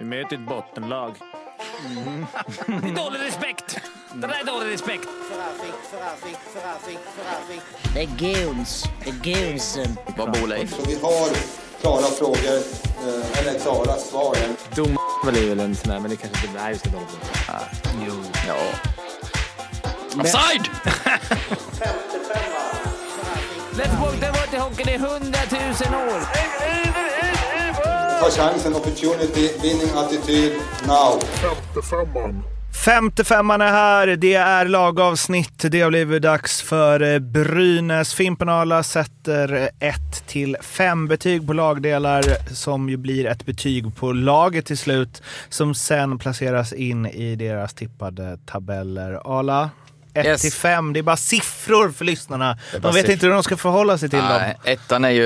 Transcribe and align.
Vi 0.00 0.06
möter 0.06 0.36
ett 0.36 0.48
bottenlag. 0.48 1.14
Det 2.66 2.72
är 2.72 2.94
dålig 3.04 3.20
respekt! 3.20 3.78
Det 4.14 4.26
där 4.26 4.40
är 4.40 4.44
dålig 4.44 4.72
respekt. 4.72 5.08
Det 7.94 8.00
är 8.00 8.06
goons. 8.06 8.84
Det 9.04 9.10
är 9.10 9.50
goonsen. 9.50 9.96
Vad 10.16 10.32
bor 10.32 10.46
Leif? 10.46 10.76
Så 10.76 10.82
vi 10.86 10.94
har 10.94 11.28
klara 11.80 12.02
frågor, 12.02 12.56
eh, 13.06 13.38
eller 13.38 13.58
klara 13.58 13.96
svar. 13.96 14.36
Dom 14.74 14.98
är 15.26 15.48
väl 15.48 15.60
en 15.60 15.76
sån 15.76 15.88
där, 15.92 16.00
men 16.00 16.10
det 16.10 16.16
kanske 16.16 16.46
inte 16.46 16.60
är 16.60 16.70
just 16.70 16.84
det. 16.84 16.90
Jo. 18.06 18.12
Ja. 18.48 18.56
Offside! 20.20 20.68
Let's 23.72 24.00
walk 24.00 24.20
the 24.20 24.26
water 24.26 24.58
hockey, 24.58 24.84
det 24.84 24.94
är 24.94 24.98
hundratusen 24.98 25.94
år. 25.94 26.20
Ta 28.20 28.30
chansen, 28.30 28.74
opportunity, 28.74 29.48
winning 29.62 29.90
attityd, 29.96 30.52
now. 30.86 31.20
Femte 32.84 33.24
femman 33.24 33.60
är 33.60 33.66
här, 33.70 34.06
det 34.06 34.34
är 34.34 34.64
lagavsnitt. 34.64 35.64
Det 35.70 35.80
har 35.80 35.90
blivit 35.90 36.22
dags 36.22 36.62
för 36.62 37.02
eh, 37.02 37.18
Brynäs. 37.18 38.14
Fimpen 38.14 38.48
Arla 38.48 38.82
sätter 38.82 39.70
1 39.78 40.26
till 40.26 40.56
5 40.60 41.08
betyg 41.08 41.46
på 41.46 41.52
lagdelar 41.52 42.22
som 42.54 42.88
ju 42.88 42.96
blir 42.96 43.26
ett 43.26 43.46
betyg 43.46 43.96
på 43.96 44.12
laget 44.12 44.66
till 44.66 44.78
slut 44.78 45.22
som 45.48 45.74
sen 45.74 46.18
placeras 46.18 46.72
in 46.72 47.06
i 47.06 47.36
deras 47.36 47.74
tippade 47.74 48.38
tabeller. 48.46 49.38
Arla, 49.38 49.70
1 50.14 50.26
Yes. 50.26 50.40
till 50.42 50.52
5, 50.52 50.92
det 50.92 50.98
är 51.00 51.02
bara 51.02 51.16
siffror 51.16 51.90
för 51.92 52.04
lyssnarna. 52.04 52.58
De 52.72 52.80
vet 52.80 52.94
siffror. 52.94 53.10
inte 53.10 53.26
hur 53.26 53.32
de 53.32 53.42
ska 53.42 53.56
förhålla 53.56 53.98
sig 53.98 54.08
till 54.10 54.18
Nej, 54.18 54.56
dem. 54.64 54.72
ettan 54.72 55.04
är 55.04 55.10
ju 55.10 55.24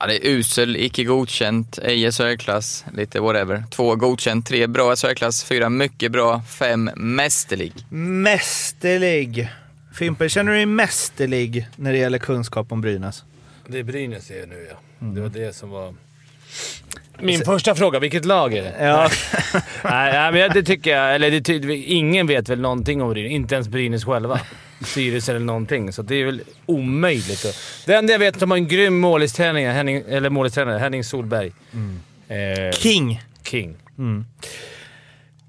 ja, 0.00 0.06
det 0.06 0.26
är 0.26 0.30
usel, 0.30 0.76
icke 0.76 1.04
godkänt, 1.04 1.78
ej 1.82 2.12
SHL-klass, 2.12 2.84
lite 2.94 3.20
whatever. 3.20 3.64
Två 3.70 3.96
godkänt, 3.96 4.46
tre 4.46 4.66
bra 4.66 4.96
SHL-klass, 4.96 5.44
fyra 5.44 5.68
mycket 5.68 6.12
bra, 6.12 6.42
fem 6.48 6.90
mästerlig. 6.96 7.72
Mästerlig. 7.88 9.50
Fimpen, 9.94 10.28
känner 10.28 10.52
du 10.52 10.56
dig 10.56 10.66
mästerlig 10.66 11.68
när 11.76 11.92
det 11.92 11.98
gäller 11.98 12.18
kunskap 12.18 12.72
om 12.72 12.80
Brynäs? 12.80 13.24
Det 13.66 13.78
är 13.78 13.82
Brynäs 13.82 14.30
är 14.30 14.46
nu 14.46 14.66
ja. 14.70 14.76
Det 15.06 15.20
var 15.20 15.28
det 15.28 15.56
som 15.56 15.70
var... 15.70 15.94
Min 17.18 17.40
första 17.44 17.74
fråga, 17.74 17.98
vilket 17.98 18.24
lag 18.24 18.54
är 18.54 18.62
det? 18.62 18.84
Ja. 18.86 19.10
nej, 19.84 20.32
men 20.32 20.50
det 20.54 20.62
tycker 20.62 20.90
jag. 20.96 21.14
Eller 21.14 21.30
det, 21.30 21.40
ty- 21.40 21.84
ingen 21.86 22.26
vet 22.26 22.48
väl 22.48 22.60
någonting 22.60 23.02
om 23.02 23.10
Brynäs. 23.12 23.32
Inte 23.32 23.54
ens 23.54 23.68
Brynäs 23.68 24.04
själva. 24.04 24.40
Styrelse 24.84 25.32
eller 25.32 25.44
någonting. 25.46 25.92
Så 25.92 26.02
det 26.02 26.14
är 26.14 26.24
väl 26.24 26.42
omöjligt. 26.66 27.46
Det 27.86 27.94
enda 27.94 28.12
jag 28.12 28.18
vet 28.18 28.34
är 28.34 28.36
att 28.36 28.40
de 28.40 28.50
har 28.50 28.58
en 28.58 28.68
grym 28.68 28.98
målistränare, 29.00 29.64
Henning, 29.72 30.02
eller 30.08 30.30
målistränare, 30.30 30.78
Henning 30.78 31.04
Solberg. 31.04 31.52
Eh, 32.28 32.72
King. 32.78 33.22
King. 33.42 33.76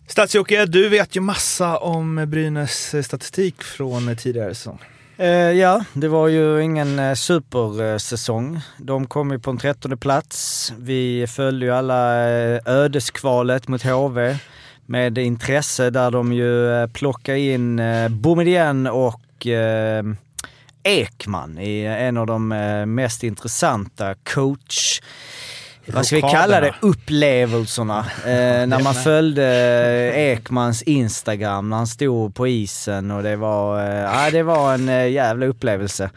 Stadsjocke, 0.07 0.65
du 0.65 0.89
vet 0.89 1.15
ju 1.15 1.19
massa 1.19 1.77
om 1.77 2.25
Brynäs 2.27 2.95
statistik 3.05 3.63
från 3.63 4.15
tidigare 4.15 4.55
säsong. 4.55 4.79
Eh, 5.21 5.51
ja, 5.51 5.83
det 5.93 6.07
var 6.07 6.27
ju 6.27 6.63
ingen 6.63 6.99
eh, 6.99 7.13
supersäsong. 7.13 8.61
De 8.77 9.07
kom 9.07 9.31
ju 9.31 9.39
på 9.39 9.51
en 9.51 9.57
trettonde 9.57 9.97
plats. 9.97 10.73
Vi 10.77 11.27
följde 11.27 11.65
ju 11.65 11.71
alla 11.71 12.29
eh, 12.29 12.59
ödeskvalet 12.65 13.67
mot 13.67 13.83
HV 13.83 14.37
med 14.85 15.17
intresse 15.17 15.89
där 15.89 16.11
de 16.11 16.33
ju 16.33 16.71
eh, 16.71 16.87
plockade 16.87 17.39
in 17.39 17.79
eh, 17.79 18.09
Boumedienne 18.09 18.89
och 18.89 19.47
eh, 19.47 20.03
Ekman 20.83 21.57
i 21.57 21.85
en 21.85 22.17
av 22.17 22.27
de 22.27 22.51
eh, 22.51 22.85
mest 22.85 23.23
intressanta 23.23 24.15
coach 24.33 25.01
vad 25.93 26.05
ska 26.05 26.15
vi 26.15 26.21
kalla 26.21 26.61
det, 26.61 26.73
upplevelserna. 26.79 27.99
Eh, 28.25 28.67
när 28.67 28.83
man 28.83 28.93
följde 28.93 29.45
eh, 30.13 30.31
Ekmans 30.31 30.81
Instagram 30.81 31.69
när 31.69 31.77
han 31.77 31.87
stod 31.87 32.35
på 32.35 32.47
isen 32.47 33.11
och 33.11 33.23
det 33.23 33.35
var, 33.35 33.79
eh, 33.79 34.31
det 34.31 34.43
var 34.43 34.73
en 34.73 34.89
eh, 34.89 35.07
jävla 35.07 35.45
upplevelse. 35.45 36.09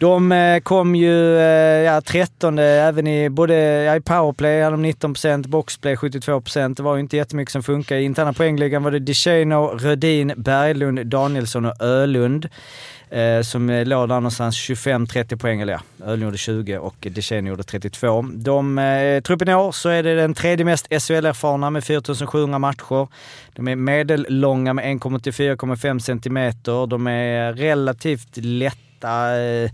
De 0.00 0.32
eh, 0.32 0.60
kom 0.60 0.94
ju 0.94 1.38
eh, 1.38 1.82
ja, 1.84 2.00
13 2.00 2.58
även 2.58 3.06
i 3.06 3.30
både 3.30 3.54
ja, 3.54 3.96
i 3.96 4.00
powerplay 4.00 4.62
hade 4.62 4.76
de 4.76 4.86
19%, 4.86 5.48
boxplay 5.48 5.94
72%. 5.94 6.74
Det 6.74 6.82
var 6.82 6.94
ju 6.94 7.00
inte 7.00 7.16
jättemycket 7.16 7.52
som 7.52 7.62
funkade. 7.62 8.00
I 8.00 8.04
interna 8.04 8.32
poängligan 8.32 8.82
var 8.82 8.90
det 8.90 8.98
DeShano, 8.98 9.78
Rödin, 9.78 10.32
Berglund, 10.36 11.06
Danielsson 11.06 11.64
och 11.64 11.80
Ölund. 11.80 12.48
Eh, 13.10 13.42
som 13.42 13.70
eh, 13.70 13.86
låg 13.86 14.08
där 14.08 14.14
någonstans 14.14 14.56
25-30 14.56 15.36
poäng, 15.36 15.60
eller 15.60 15.72
ja, 15.72 15.80
Ölund 16.04 16.22
gjorde 16.22 16.38
20 16.38 16.78
och 16.78 16.96
DeShano 17.10 17.48
gjorde 17.48 17.62
32. 17.62 18.24
De, 18.34 18.78
eh, 18.78 19.20
truppen 19.20 19.48
i 19.48 19.54
år 19.54 19.72
så 19.72 19.88
är 19.88 20.02
det 20.02 20.14
den 20.14 20.34
tredje 20.34 20.64
mest 20.64 20.86
SHL-erfarna 20.90 21.70
med 21.70 21.84
4700 21.84 22.58
matcher. 22.58 23.08
De 23.52 23.68
är 23.68 23.76
medellånga 23.76 24.74
med 24.74 24.84
1,84,5 24.84 25.98
cm. 25.98 26.52
De 26.88 27.06
är 27.06 27.52
relativt 27.52 28.36
lätta 28.36 28.89
eh, 29.08 29.70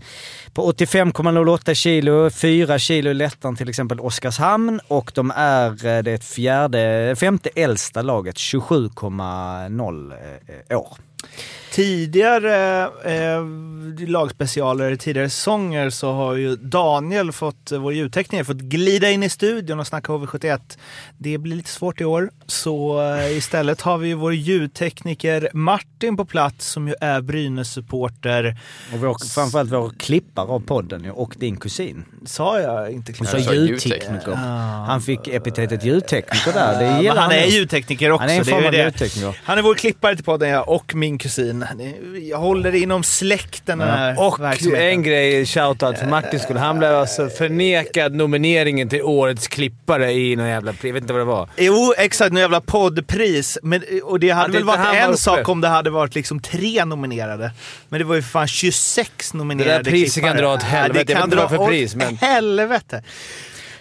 på 0.53 0.71
85,08 0.71 1.73
kilo, 1.73 2.29
4 2.29 2.79
kilo 2.79 3.13
lättare 3.13 3.49
än 3.49 3.55
till 3.55 3.69
exempel 3.69 3.99
Oskarshamn 3.99 4.79
och 4.87 5.11
de 5.15 5.31
är 5.35 5.85
eh, 5.85 6.03
det 6.03 6.23
fjärde, 6.23 7.15
femte 7.19 7.49
äldsta 7.55 8.01
laget, 8.01 8.35
27,0 8.35 10.13
eh, 10.69 10.79
år. 10.79 10.97
Tidigare 11.77 12.83
eh, 13.03 13.45
lagspecialer, 14.07 14.95
tidigare 14.95 15.29
säsonger 15.29 15.89
så 15.89 16.11
har 16.11 16.35
ju 16.35 16.55
Daniel, 16.55 17.31
fått, 17.31 17.71
vår 17.71 17.93
ljudtekniker, 17.93 18.43
fått 18.43 18.57
glida 18.57 19.09
in 19.09 19.23
i 19.23 19.29
studion 19.29 19.79
och 19.79 19.87
snacka 19.87 20.11
HV71. 20.11 20.59
Det 21.17 21.37
blir 21.37 21.55
lite 21.55 21.69
svårt 21.69 22.01
i 22.01 22.05
år, 22.05 22.31
så 22.45 23.01
eh, 23.01 23.37
istället 23.37 23.81
har 23.81 23.97
vi 23.97 24.07
ju 24.07 24.13
vår 24.13 24.33
ljudtekniker 24.33 25.49
Martin 25.53 26.17
på 26.17 26.25
plats 26.25 26.67
som 26.67 26.87
ju 26.87 26.95
är 27.01 27.21
Brynäs-supporter. 27.21 28.57
Och 28.93 28.99
vår, 28.99 29.33
framförallt 29.33 29.71
vår 29.71 29.89
klippare 29.89 30.47
av 30.47 30.59
podden 30.59 31.11
och 31.11 31.35
din 31.37 31.57
kusin. 31.57 32.05
Sa 32.25 32.59
jag 32.59 32.91
inte 32.91 33.13
klart? 33.13 33.29
så 33.29 33.39
sa 33.39 33.53
ljudtekniker. 33.53 34.35
Han 34.87 35.01
fick 35.01 35.27
epitetet 35.27 35.83
ljudtekniker 35.83 36.53
där. 36.53 36.79
Det 36.79 37.01
gillar 37.01 37.21
han 37.21 37.31
är 37.31 37.45
nu. 37.45 37.47
ljudtekniker 37.47 38.11
också. 38.11 38.21
Han 38.21 38.29
är 38.29 38.37
en 38.37 38.43
det 38.43 38.51
form 38.51 38.65
av 38.65 38.71
det. 38.71 38.83
ljudtekniker. 38.83 39.39
Han 39.43 39.57
är 39.57 39.61
vår 39.61 39.75
klippare 39.75 40.15
till 40.15 40.25
podden 40.25 40.49
ja, 40.49 40.61
och 40.61 40.95
min 40.95 41.17
kusin. 41.17 41.66
Jag 42.29 42.37
håller 42.37 42.75
inom 42.75 43.03
släkten 43.03 43.81
här 43.81 44.19
Och 44.19 44.39
en 44.75 45.03
grej, 45.03 45.45
shoutout 45.45 45.97
för 45.99 46.05
Martin 46.05 46.39
skulle 46.39 46.59
Han 46.59 46.77
blev 46.79 46.95
alltså 46.95 47.29
förnekad 47.29 48.13
nomineringen 48.15 48.89
till 48.89 49.01
Årets 49.01 49.47
klippare 49.47 50.11
i 50.11 50.35
någon 50.35 50.47
jävla... 50.47 50.73
Jag 50.81 50.93
vet 50.93 51.01
inte 51.01 51.13
vad 51.13 51.21
det 51.21 51.25
var. 51.25 51.49
Jo, 51.57 51.93
exakt. 51.97 52.33
Nu 52.33 52.39
jävla 52.39 52.61
poddpris. 52.61 53.57
Men, 53.63 53.83
och 54.03 54.19
det 54.19 54.29
hade 54.29 54.49
Att 54.49 54.55
väl 54.55 54.63
varit 54.63 54.79
var 54.79 54.93
en 54.95 55.09
uppe. 55.09 55.17
sak 55.17 55.49
om 55.49 55.61
det 55.61 55.67
hade 55.67 55.89
varit 55.89 56.15
liksom 56.15 56.39
tre 56.39 56.85
nominerade. 56.85 57.51
Men 57.89 57.99
det 57.99 58.05
var 58.05 58.15
ju 58.15 58.21
för 58.21 58.29
fan 58.29 58.47
26 58.47 59.33
nominerade 59.33 59.77
Det 59.77 59.83
där 59.83 59.91
priset 59.91 60.23
kan 60.23 60.37
dra 60.37 60.53
åt 60.53 60.63
helvete. 60.63 61.11
Jag 61.11 61.15
vet 61.17 61.25
inte 61.25 61.35
vad 61.37 61.45
det 61.49 61.53
är 61.55 61.57
för 61.57 61.63
åt 61.63 61.69
pris, 61.69 61.95
men- 61.95 62.17
helvete. 62.17 63.03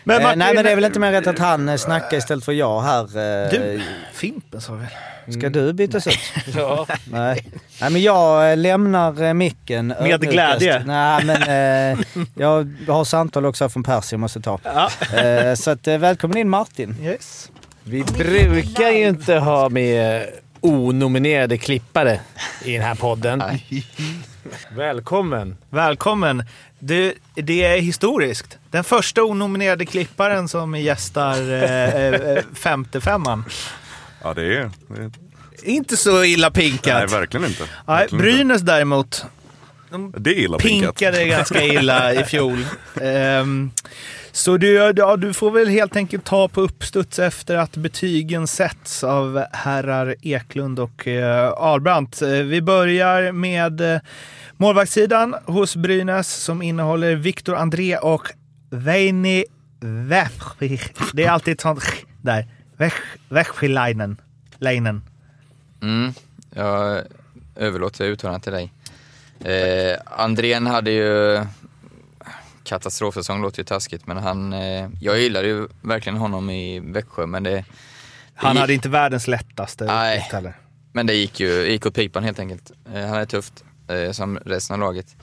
Men 0.04 0.16
Eh, 0.16 0.22
Martin, 0.22 0.38
nej 0.38 0.54
men 0.54 0.64
det 0.64 0.70
är 0.70 0.74
väl 0.74 0.84
inte 0.84 1.00
mer 1.00 1.12
rätt 1.12 1.26
att 1.26 1.38
han 1.38 1.68
eh, 1.68 1.76
snackar 1.76 2.16
istället 2.16 2.44
för 2.44 2.52
jag 2.52 2.80
här. 2.80 3.02
eh, 3.44 3.50
Du, 3.50 3.80
Fimpen 4.14 4.60
sa 4.60 4.72
väl? 4.72 4.86
Ska 5.30 5.48
du 5.48 5.72
bytas 5.72 6.06
ut? 6.06 6.18
Ja. 6.56 6.86
Nej. 7.10 7.44
Nej 7.80 7.90
men 7.90 8.02
jag 8.02 8.50
eh, 8.50 8.56
lämnar 8.56 9.22
eh, 9.22 9.34
micken 9.34 9.86
Med 9.86 9.96
ödmjukast. 10.00 10.32
glädje. 10.32 10.82
Nej 10.86 11.24
men 11.24 11.42
eh, 11.42 12.04
jag 12.34 12.68
har 12.88 13.04
samtal 13.04 13.46
också 13.46 13.68
från 13.68 13.82
Percy 13.82 14.14
jag 14.14 14.20
måste 14.20 14.40
ta. 14.40 14.58
Ja. 14.62 14.90
Eh, 15.18 15.54
så 15.54 15.70
att, 15.70 15.88
eh, 15.88 15.98
välkommen 15.98 16.36
in 16.38 16.48
Martin. 16.48 16.96
Yes. 17.02 17.50
Vi 17.84 18.04
brukar 18.04 18.90
ju 18.90 19.08
inte 19.08 19.34
ha 19.34 19.68
med 19.68 20.26
onominerade 20.60 21.58
klippare 21.58 22.20
i 22.64 22.72
den 22.72 22.82
här 22.82 22.94
podden. 22.94 23.42
Välkommen! 24.76 25.56
Välkommen. 25.70 26.44
Det, 26.78 27.14
det 27.34 27.64
är 27.64 27.80
historiskt. 27.80 28.58
Den 28.70 28.84
första 28.84 29.22
onominerade 29.24 29.86
klipparen 29.86 30.48
som 30.48 30.74
gästar 30.74 31.52
eh, 31.52 31.94
eh, 31.94 32.38
femte 32.54 33.00
femman. 33.00 33.44
Ja, 34.26 34.34
det 34.34 34.56
är... 34.58 34.70
Det 34.88 35.02
är 35.02 35.10
Inte 35.74 35.96
så 35.96 36.24
illa 36.24 36.50
pinkat. 36.50 36.94
nej, 36.94 37.06
verkligen 37.20 37.46
inte. 37.46 37.62
Nej, 37.62 37.70
Verkligen 37.86 38.24
inte. 38.24 38.36
Brynäs 38.36 38.62
däremot, 38.62 39.24
Det 40.16 40.30
är 40.30 40.34
illa 40.38 40.58
pinkat. 40.58 40.96
pinkade 40.96 41.24
ganska 41.28 41.64
illa 41.64 42.14
i 42.14 42.24
fjol. 42.24 42.64
Ehm, 43.02 43.70
så 44.32 44.56
du, 44.56 44.72
ja, 44.96 45.16
du 45.16 45.32
får 45.32 45.50
väl 45.50 45.68
helt 45.68 45.96
enkelt 45.96 46.24
ta 46.24 46.48
på 46.48 46.60
uppstuds 46.60 47.18
efter 47.18 47.56
att 47.56 47.76
betygen 47.76 48.46
sätts 48.46 49.04
av 49.04 49.44
herrar 49.52 50.14
Eklund 50.22 50.78
och 50.80 51.08
eh, 51.08 51.52
Albrandt. 51.52 52.22
Eh, 52.22 52.28
Vi 52.28 52.62
börjar 52.62 53.32
med 53.32 53.80
eh, 53.94 54.00
målvaktssidan 54.56 55.34
hos 55.44 55.76
Brynäs 55.76 56.28
som 56.34 56.62
innehåller 56.62 57.14
Viktor 57.16 57.56
André 57.56 57.96
och 57.96 58.28
Veini 58.70 59.44
Vähvi. 59.80 60.80
Det 61.12 61.24
är 61.24 61.30
alltid 61.30 61.54
ett 61.54 61.60
sånt 61.60 61.84
där. 62.22 62.46
Vähvilainen. 63.28 64.20
Leinen. 64.58 65.02
Mm, 65.82 66.12
jag 66.54 67.02
överlåter 67.56 68.04
uttalandet 68.04 68.42
till 68.42 68.52
dig. 68.52 68.72
Eh, 69.40 69.98
Andrén 70.06 70.66
hade 70.66 70.90
ju 70.90 71.40
katastrofsäsong, 72.64 73.42
låter 73.42 73.58
ju 73.60 73.64
taskigt, 73.64 74.06
men 74.06 74.16
han, 74.16 74.52
eh, 74.52 74.88
jag 75.00 75.18
gillade 75.20 75.48
ju 75.48 75.68
verkligen 75.80 76.16
honom 76.18 76.50
i 76.50 76.80
Växjö, 76.80 77.26
men 77.26 77.42
det, 77.42 77.64
Han 78.34 78.52
gick- 78.52 78.60
hade 78.60 78.74
inte 78.74 78.88
världens 78.88 79.28
lättaste 79.28 79.84
Nej. 79.84 80.18
heller. 80.18 80.54
Men 80.92 81.06
det 81.06 81.14
gick 81.14 81.40
ju 81.40 81.70
gick 81.70 81.86
åt 81.86 81.94
pipan 81.94 82.24
helt 82.24 82.38
enkelt. 82.38 82.72
Eh, 82.94 83.06
Han 83.06 83.18
är 83.18 83.26
tufft, 83.26 83.64
eh, 83.88 84.12
som 84.12 84.36
resten 84.38 84.74
av 84.74 84.80
laget. 84.80 85.16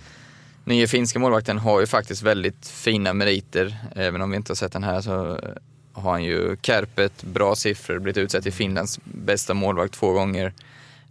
Nya 0.66 0.88
finska 0.88 1.20
målvakten 1.20 1.58
har 1.58 1.80
ju 1.80 1.88
faktiskt 1.88 2.22
väldigt 2.22 2.68
fina 2.68 3.14
meriter. 3.14 3.78
Även 3.96 4.22
om 4.22 4.32
vi 4.32 4.38
inte 4.38 4.52
har 4.52 4.56
sett 4.56 4.72
den 4.74 4.84
här 4.84 5.02
så 5.02 5.36
eh, 5.36 5.50
har 5.94 6.12
han 6.12 6.24
ju 6.24 6.57
Kärpet, 6.62 7.24
bra 7.24 7.56
siffror, 7.56 8.00
blivit 8.00 8.18
utsedd 8.18 8.44
till 8.44 8.54
Finlands 8.54 9.00
bästa 9.04 9.54
målvakt 9.54 9.94
två 9.94 10.12
gånger. 10.12 10.54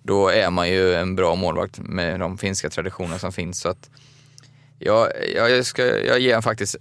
Då 0.02 0.28
är 0.28 0.50
man 0.50 0.68
ju 0.70 0.94
en 0.94 1.16
bra 1.16 1.34
målvakt 1.34 1.78
med 1.78 2.20
de 2.20 2.38
finska 2.38 2.70
traditioner 2.70 3.18
som 3.18 3.32
finns. 3.32 3.60
Så 3.60 3.68
att 3.68 3.90
jag, 4.78 5.08
jag, 5.34 5.50
jag, 5.50 5.66
ska, 5.66 5.86
jag 5.86 6.20
ger 6.20 6.34
han 6.34 6.42
faktiskt 6.42 6.76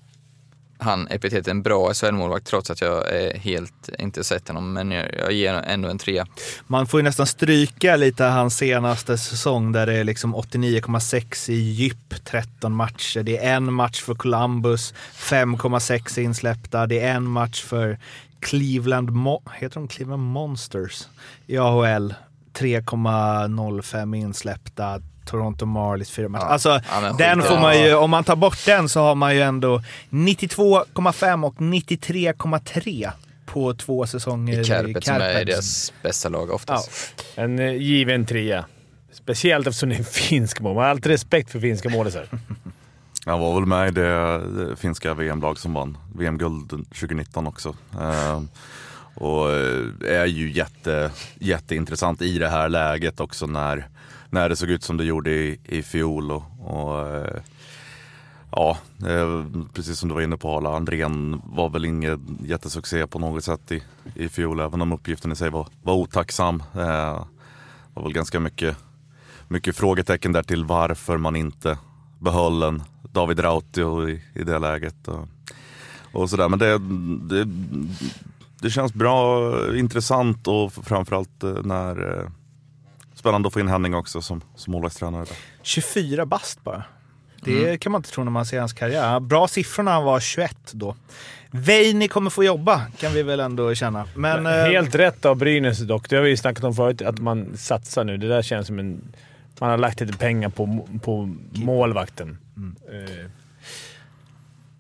han 0.81 1.07
epiteten 1.07 1.62
bra 1.62 1.94
SHL-målvakt 1.94 2.48
trots 2.48 2.69
att 2.72 2.81
jag 2.81 3.10
är 3.12 3.38
helt 3.38 3.89
inte 4.00 4.24
sett 4.24 4.48
honom. 4.48 4.74
Men 4.74 4.92
jag, 4.92 5.16
jag 5.19 5.31
ger 5.31 5.54
ändå 5.54 5.89
en 5.89 5.98
trea. 5.98 6.28
Man 6.68 6.88
får 6.88 7.00
ju 7.00 7.04
nästan 7.04 7.28
stryka 7.28 7.95
lite 7.95 8.24
hans 8.24 8.57
senaste 8.57 9.18
säsong 9.18 9.72
där 9.72 9.86
det 9.86 9.94
är 9.94 10.04
liksom 10.04 10.36
89,6 10.36 11.51
i 11.51 11.56
djup, 11.56 12.25
13 12.25 12.75
matcher. 12.75 13.24
Det 13.24 13.38
är 13.38 13.56
en 13.56 13.74
match 13.74 14.01
för 14.01 14.16
Columbus, 14.16 14.94
5,6 15.16 16.19
insläppta. 16.19 16.88
Det 16.88 17.00
är 17.00 17.13
en 17.16 17.27
match 17.27 17.62
för 17.63 18.00
Cleveland, 18.39 19.10
Mo- 19.10 19.51
heter 19.54 19.75
de 19.75 19.88
Cleveland 19.88 20.24
Monsters 20.24 21.07
i 21.48 21.57
AHL. 21.57 22.13
3,05 22.54 24.16
insläppta. 24.16 25.01
Toronto 25.31 25.66
Marlies 25.66 26.12
fyra 26.12 26.30
matcher. 26.30 26.44
Ja. 26.44 26.50
Alltså, 26.50 26.69
Ja, 26.92 27.13
den 27.18 27.42
får 27.42 27.60
man 27.60 27.80
ju, 27.80 27.94
om 27.95 28.10
man 28.10 28.24
tar 28.24 28.36
bort 28.36 28.66
den 28.66 28.89
så 28.89 29.00
har 29.00 29.16
man 29.16 29.36
ju 29.36 29.42
ändå 29.42 29.81
92,5 30.10 31.45
och 31.45 31.56
93,3 31.56 33.12
på 33.45 33.74
två 33.74 34.06
säsonger 34.07 34.60
I 34.60 34.63
Kärpet 34.63 35.04
som 35.06 35.16
är 35.16 35.19
Kärpets. 35.19 35.45
deras 35.45 35.94
bästa 36.04 36.30
lag 36.30 36.51
oftast. 36.51 36.92
En 37.36 37.60
eh, 37.60 37.74
given 37.74 38.25
trea. 38.25 38.66
Speciellt 39.13 39.68
eftersom 39.68 39.89
det 39.89 39.95
är 39.95 40.00
en 40.00 40.06
finsk 40.06 40.60
mål. 40.60 40.75
Man 40.75 40.83
har 40.83 40.89
alltid 40.89 41.12
respekt 41.12 41.51
för 41.51 41.60
finska 41.60 41.89
målisar. 41.89 42.25
Han 43.25 43.39
var 43.39 43.54
väl 43.54 43.66
med 43.66 43.88
i 43.88 43.92
det, 43.92 44.38
det 44.68 44.75
finska 44.75 45.13
VM-lag 45.13 45.57
som 45.60 45.74
vann 45.74 45.98
VM-guld 46.16 46.69
2019 46.69 47.48
också. 47.48 47.75
Ehm, 48.01 48.48
och 49.16 49.51
eh, 49.51 50.19
är 50.22 50.25
ju 50.25 50.51
jätte, 50.51 51.12
jätteintressant 51.39 52.22
i 52.22 52.38
det 52.38 52.50
här 52.50 52.69
läget 52.69 53.19
också 53.19 53.45
när, 53.48 53.88
när 54.31 54.50
det 54.50 54.56
såg 54.56 54.69
ut 54.69 54.83
som 54.83 54.98
det 54.98 55.04
gjorde 55.04 55.31
i, 55.31 55.60
i 55.63 55.83
fjol. 55.83 56.31
Och, 56.31 56.44
och, 56.60 57.07
eh, 57.10 57.42
ja, 58.51 58.78
eh, 59.07 59.45
precis 59.74 60.00
som 60.00 60.10
du 60.10 60.16
var 60.16 60.22
inne 60.22 60.38
på 60.38 60.57
Arla, 60.57 60.75
Andrén 60.75 61.42
var 61.45 61.69
väl 61.69 61.86
ingen 61.86 62.38
jättesuccé 62.45 63.07
på 63.07 63.19
något 63.19 63.44
sätt 63.44 63.72
i, 63.72 63.83
i 64.16 64.30
fjol, 64.30 64.60
även 64.60 64.81
om 64.81 64.94
uppgiften 64.94 65.31
i 65.31 65.36
sig 65.36 65.50
var, 65.50 65.68
var 65.83 65.94
otacksam. 65.94 66.63
Eh, 66.74 67.25
det 67.94 68.00
var 68.00 68.04
väl 68.04 68.13
ganska 68.13 68.39
mycket, 68.39 68.78
mycket 69.48 69.75
frågetecken 69.75 70.31
där 70.31 70.44
till 70.44 70.66
varför 70.66 71.18
man 71.18 71.36
inte 71.36 71.77
behöll 72.19 72.63
en 72.63 72.84
David 73.12 73.39
Rautio 73.39 74.10
i, 74.10 74.22
i 74.34 74.44
det 74.44 74.60
läget. 74.60 75.07
Och, 75.07 75.27
och 76.13 76.30
sådär. 76.30 76.50
Men 76.50 76.60
det, 76.60 76.77
det, 77.36 77.51
det 78.62 78.69
känns 78.69 78.94
bra, 78.94 79.54
intressant 79.77 80.48
och 80.48 80.74
framförallt 80.74 81.44
när 81.63 82.19
eh, 82.19 82.30
Spännande 83.21 83.47
att 83.47 83.53
få 83.53 83.59
in 83.59 83.68
Henning 83.68 83.95
också 83.95 84.21
som, 84.21 84.41
som 84.56 84.71
målvaktstränare. 84.71 85.25
där. 85.25 85.38
24 85.62 86.25
bast 86.25 86.63
bara. 86.63 86.83
Det 87.41 87.77
kan 87.77 87.91
man 87.91 88.00
inte 88.00 88.12
tro 88.12 88.23
när 88.23 88.31
man 88.31 88.45
ser 88.45 88.59
hans 88.59 88.73
karriär. 88.73 89.19
Bra 89.19 89.47
siffror 89.47 89.83
när 89.83 89.91
han 89.91 90.03
var 90.03 90.19
21 90.19 90.57
då. 90.71 90.95
Veini 91.51 92.07
kommer 92.07 92.29
få 92.29 92.44
jobba, 92.44 92.81
kan 92.97 93.13
vi 93.13 93.23
väl 93.23 93.39
ändå 93.39 93.75
känna. 93.75 94.07
Men, 94.15 94.45
eh, 94.45 94.51
Helt 94.51 94.95
rätt 94.95 95.25
av 95.25 95.35
Brynäs 95.35 95.79
dock. 95.79 96.09
Det 96.09 96.15
har 96.15 96.23
vi 96.23 96.29
ju 96.29 96.38
snackat 96.38 96.63
om 96.63 96.75
förut, 96.75 97.01
att 97.01 97.19
man 97.19 97.57
satsar 97.57 98.03
nu. 98.03 98.18
Det 98.18 98.27
där 98.27 98.41
känns 98.41 98.68
som 98.68 98.79
en... 98.79 99.01
Man 99.59 99.69
har 99.69 99.77
lagt 99.77 100.00
lite 100.00 100.17
pengar 100.17 100.50
på, 100.50 100.88
på 101.01 101.35
målvakten. 101.51 102.38
Eh, 102.91 103.25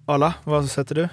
Arla, 0.05 0.33
vad 0.43 0.69
sätter 0.69 0.95
du? 0.95 1.09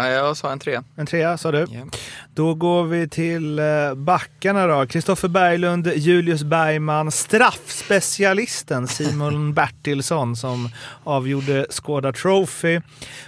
Ja, 0.00 0.08
jag 0.08 0.36
sa 0.36 0.52
en 0.52 0.58
trea. 0.58 0.84
En 0.96 1.06
trea 1.06 1.38
sa 1.38 1.52
du. 1.52 1.66
Ja. 1.70 1.86
Då 2.34 2.54
går 2.54 2.84
vi 2.84 3.08
till 3.08 3.58
eh, 3.58 3.94
backarna 3.96 4.66
då. 4.66 4.86
Kristoffer 4.86 5.28
Berglund, 5.28 5.86
Julius 5.96 6.42
Bergman, 6.44 7.10
straffspecialisten 7.10 8.88
Simon 8.88 9.54
Bertilsson 9.54 10.36
som 10.36 10.68
avgjorde 11.04 11.66
Skåda 11.70 12.12
Trophy. 12.12 12.80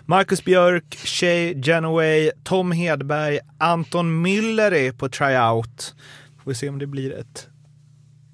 Marcus 0.07 0.45
Björk, 0.45 0.97
Shay 1.05 1.55
Genoway, 1.63 2.31
Tom 2.45 2.73
Hedberg, 2.73 3.39
Anton 3.59 4.27
Mülleri 4.27 4.93
på 4.93 5.09
tryout. 5.09 5.95
Får 6.45 6.51
vi 6.51 6.55
se 6.55 6.69
om 6.69 6.79
det 6.79 6.87
blir 6.87 7.19
ett 7.19 7.49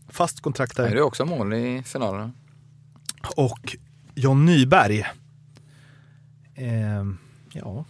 fast 0.09 0.41
kontrakt 0.41 0.79
Är 0.79 0.83
där. 0.83 0.95
du 0.95 1.03
också 1.03 1.25
mål 1.25 1.55
i 1.55 1.83
finalen? 1.87 2.33
Och 3.37 3.77
John 4.15 4.45
Nyberg. 4.47 5.07
Ehm, 6.55 7.19
ja, 7.53 7.85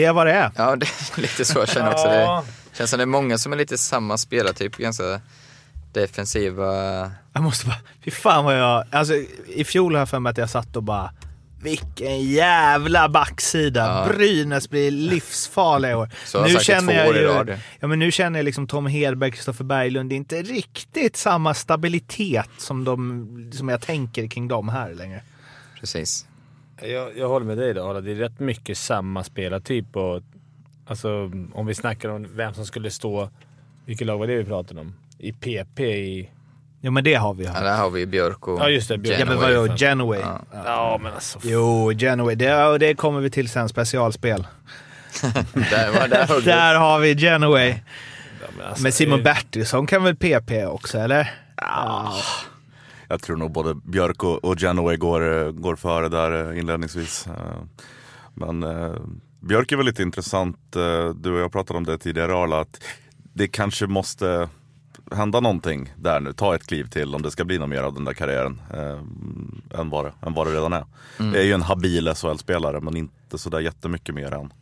det 0.00 0.06
är 0.06 0.12
vad 0.12 0.26
det 0.26 0.32
är. 0.32 0.50
Ja, 0.56 0.76
det 0.76 0.86
är 0.86 1.20
lite 1.20 1.44
så 1.44 1.58
jag 1.58 1.68
känner 1.68 1.92
också. 1.92 2.08
Det 2.08 2.76
känns 2.76 2.90
som 2.90 2.98
det 2.98 3.04
är 3.04 3.06
många 3.06 3.38
som 3.38 3.52
är 3.52 3.56
lite 3.56 3.78
samma 3.78 4.18
spelartyp, 4.18 4.76
ganska 4.76 5.20
defensiva. 5.92 7.10
Jag 7.32 7.42
måste 7.42 7.66
bara, 7.66 7.76
fy 8.04 8.10
fan 8.10 8.44
vad 8.44 8.58
jag, 8.58 8.84
alltså 8.90 9.14
i 9.46 9.64
fjol 9.64 9.94
har 9.94 9.98
jag 9.98 10.08
för 10.08 10.18
mig 10.18 10.30
att 10.30 10.38
jag 10.38 10.50
satt 10.50 10.76
och 10.76 10.82
bara 10.82 11.10
vilken 11.62 12.22
jävla 12.22 13.08
backsida. 13.08 13.80
Ja. 13.80 14.12
Brynäs 14.12 14.70
blir 14.70 14.90
livsfarliga 14.90 15.92
i 15.92 15.94
år. 15.94 16.10
Så 16.24 16.38
jag 16.38 16.84
två 16.84 16.92
år 16.92 17.16
i 17.16 17.24
rad. 17.24 17.58
ja, 17.80 17.88
men 17.88 17.98
nu 17.98 18.12
känner 18.12 18.38
jag 18.38 18.44
liksom 18.44 18.66
Tom 18.66 18.86
Hedberg, 18.86 19.30
Kristoffer 19.30 19.64
Berglund, 19.64 20.10
det 20.10 20.14
är 20.14 20.16
inte 20.16 20.42
riktigt 20.42 21.16
samma 21.16 21.54
stabilitet 21.54 22.50
som, 22.58 22.84
de, 22.84 23.50
som 23.54 23.68
jag 23.68 23.80
tänker 23.80 24.26
kring 24.26 24.48
dem 24.48 24.68
här 24.68 24.94
längre. 24.94 25.22
Precis. 25.80 26.26
Jag, 26.82 27.16
jag 27.18 27.28
håller 27.28 27.46
med 27.46 27.58
dig 27.58 27.74
då. 27.74 28.00
Det 28.00 28.10
är 28.10 28.14
rätt 28.14 28.40
mycket 28.40 28.78
samma 28.78 29.24
spelartyp. 29.24 29.96
Och, 29.96 30.22
alltså, 30.86 31.30
om 31.52 31.66
vi 31.66 31.74
snackar 31.74 32.08
om 32.08 32.26
vem 32.36 32.54
som 32.54 32.66
skulle 32.66 32.90
stå... 32.90 33.28
Vilket 33.84 34.06
lag 34.06 34.18
var 34.18 34.26
det 34.26 34.36
vi 34.36 34.44
pratade 34.44 34.80
om? 34.80 34.94
I 35.18 35.32
PP 35.32 35.80
i... 35.80 36.30
Ja 36.80 36.90
men 36.90 37.04
det 37.04 37.14
har 37.14 37.34
vi 37.34 37.44
Ja, 37.44 37.52
här. 37.52 37.64
där 37.64 37.76
har 37.76 37.90
vi 37.90 38.06
Björk 38.06 38.48
och 38.48 38.60
Ja, 38.60 38.68
just 38.68 38.88
det, 38.88 38.98
Björk. 38.98 39.20
Ja 39.20 39.24
men 39.24 39.36
Genoway. 39.38 39.56
vadå, 39.56 39.76
Genoway? 39.76 40.20
Ja. 40.20 40.40
Ja, 40.64 40.98
men 41.02 41.12
alltså... 41.12 41.38
Jo, 41.42 41.92
Genoway. 41.92 42.34
Det, 42.34 42.78
det 42.78 42.94
kommer 42.94 43.20
vi 43.20 43.30
till 43.30 43.48
sen, 43.48 43.68
specialspel. 43.68 44.46
Där, 45.70 46.00
var, 46.00 46.08
där 46.08 46.26
du. 46.34 46.40
Där 46.44 46.74
har 46.74 46.98
vi 46.98 47.14
Genoway. 47.14 47.68
Ja, 47.68 48.46
men 48.58 48.66
alltså, 48.66 48.82
Men 48.82 48.92
Simon 48.92 49.18
eh, 49.18 49.24
Bertilsson 49.24 49.86
kan 49.86 50.04
väl 50.04 50.16
PP 50.16 50.66
också, 50.66 50.98
eller? 50.98 51.30
Ja. 51.56 52.12
Jag 53.10 53.22
tror 53.22 53.36
nog 53.36 53.52
både 53.52 53.74
Björk 53.74 54.24
och, 54.24 54.44
och 54.44 54.56
Genoway 54.60 54.96
går, 54.96 55.46
eh, 55.46 55.50
går 55.50 55.76
före 55.76 56.08
där 56.08 56.52
eh, 56.52 56.58
inledningsvis. 56.58 57.26
Eh, 57.26 57.62
Men 58.34 58.62
eh, 58.62 58.94
Björk 59.40 59.72
är 59.72 59.76
väl 59.76 59.86
lite 59.86 60.02
intressant. 60.02 60.58
Du 61.14 61.32
och 61.32 61.40
jag 61.40 61.52
pratade 61.52 61.76
om 61.78 61.84
det 61.84 61.98
tidigare 61.98 62.34
Arla, 62.34 62.60
att 62.60 62.82
det 63.32 63.48
kanske 63.48 63.86
måste 63.86 64.48
hända 65.12 65.40
någonting 65.40 65.92
där 65.96 66.20
nu. 66.20 66.32
Ta 66.32 66.54
ett 66.54 66.66
kliv 66.66 66.84
till 66.88 67.14
om 67.14 67.22
det 67.22 67.30
ska 67.30 67.44
bli 67.44 67.58
något 67.58 67.68
mer 67.68 67.82
av 67.82 67.94
den 67.94 68.04
där 68.04 68.12
karriären 68.12 68.60
eh, 68.74 69.80
än, 69.80 69.90
vad 69.90 70.04
det, 70.04 70.12
än 70.26 70.34
vad 70.34 70.46
det 70.46 70.52
redan 70.54 70.72
är. 70.72 70.84
Det 71.18 71.38
är 71.40 71.44
ju 71.44 71.52
en 71.52 71.62
habil 71.62 72.14
SHL-spelare 72.14 72.80
men 72.80 72.96
inte 72.96 73.38
sådär 73.38 73.60
jättemycket 73.60 74.14
mer 74.14 74.34
än. 74.34 74.52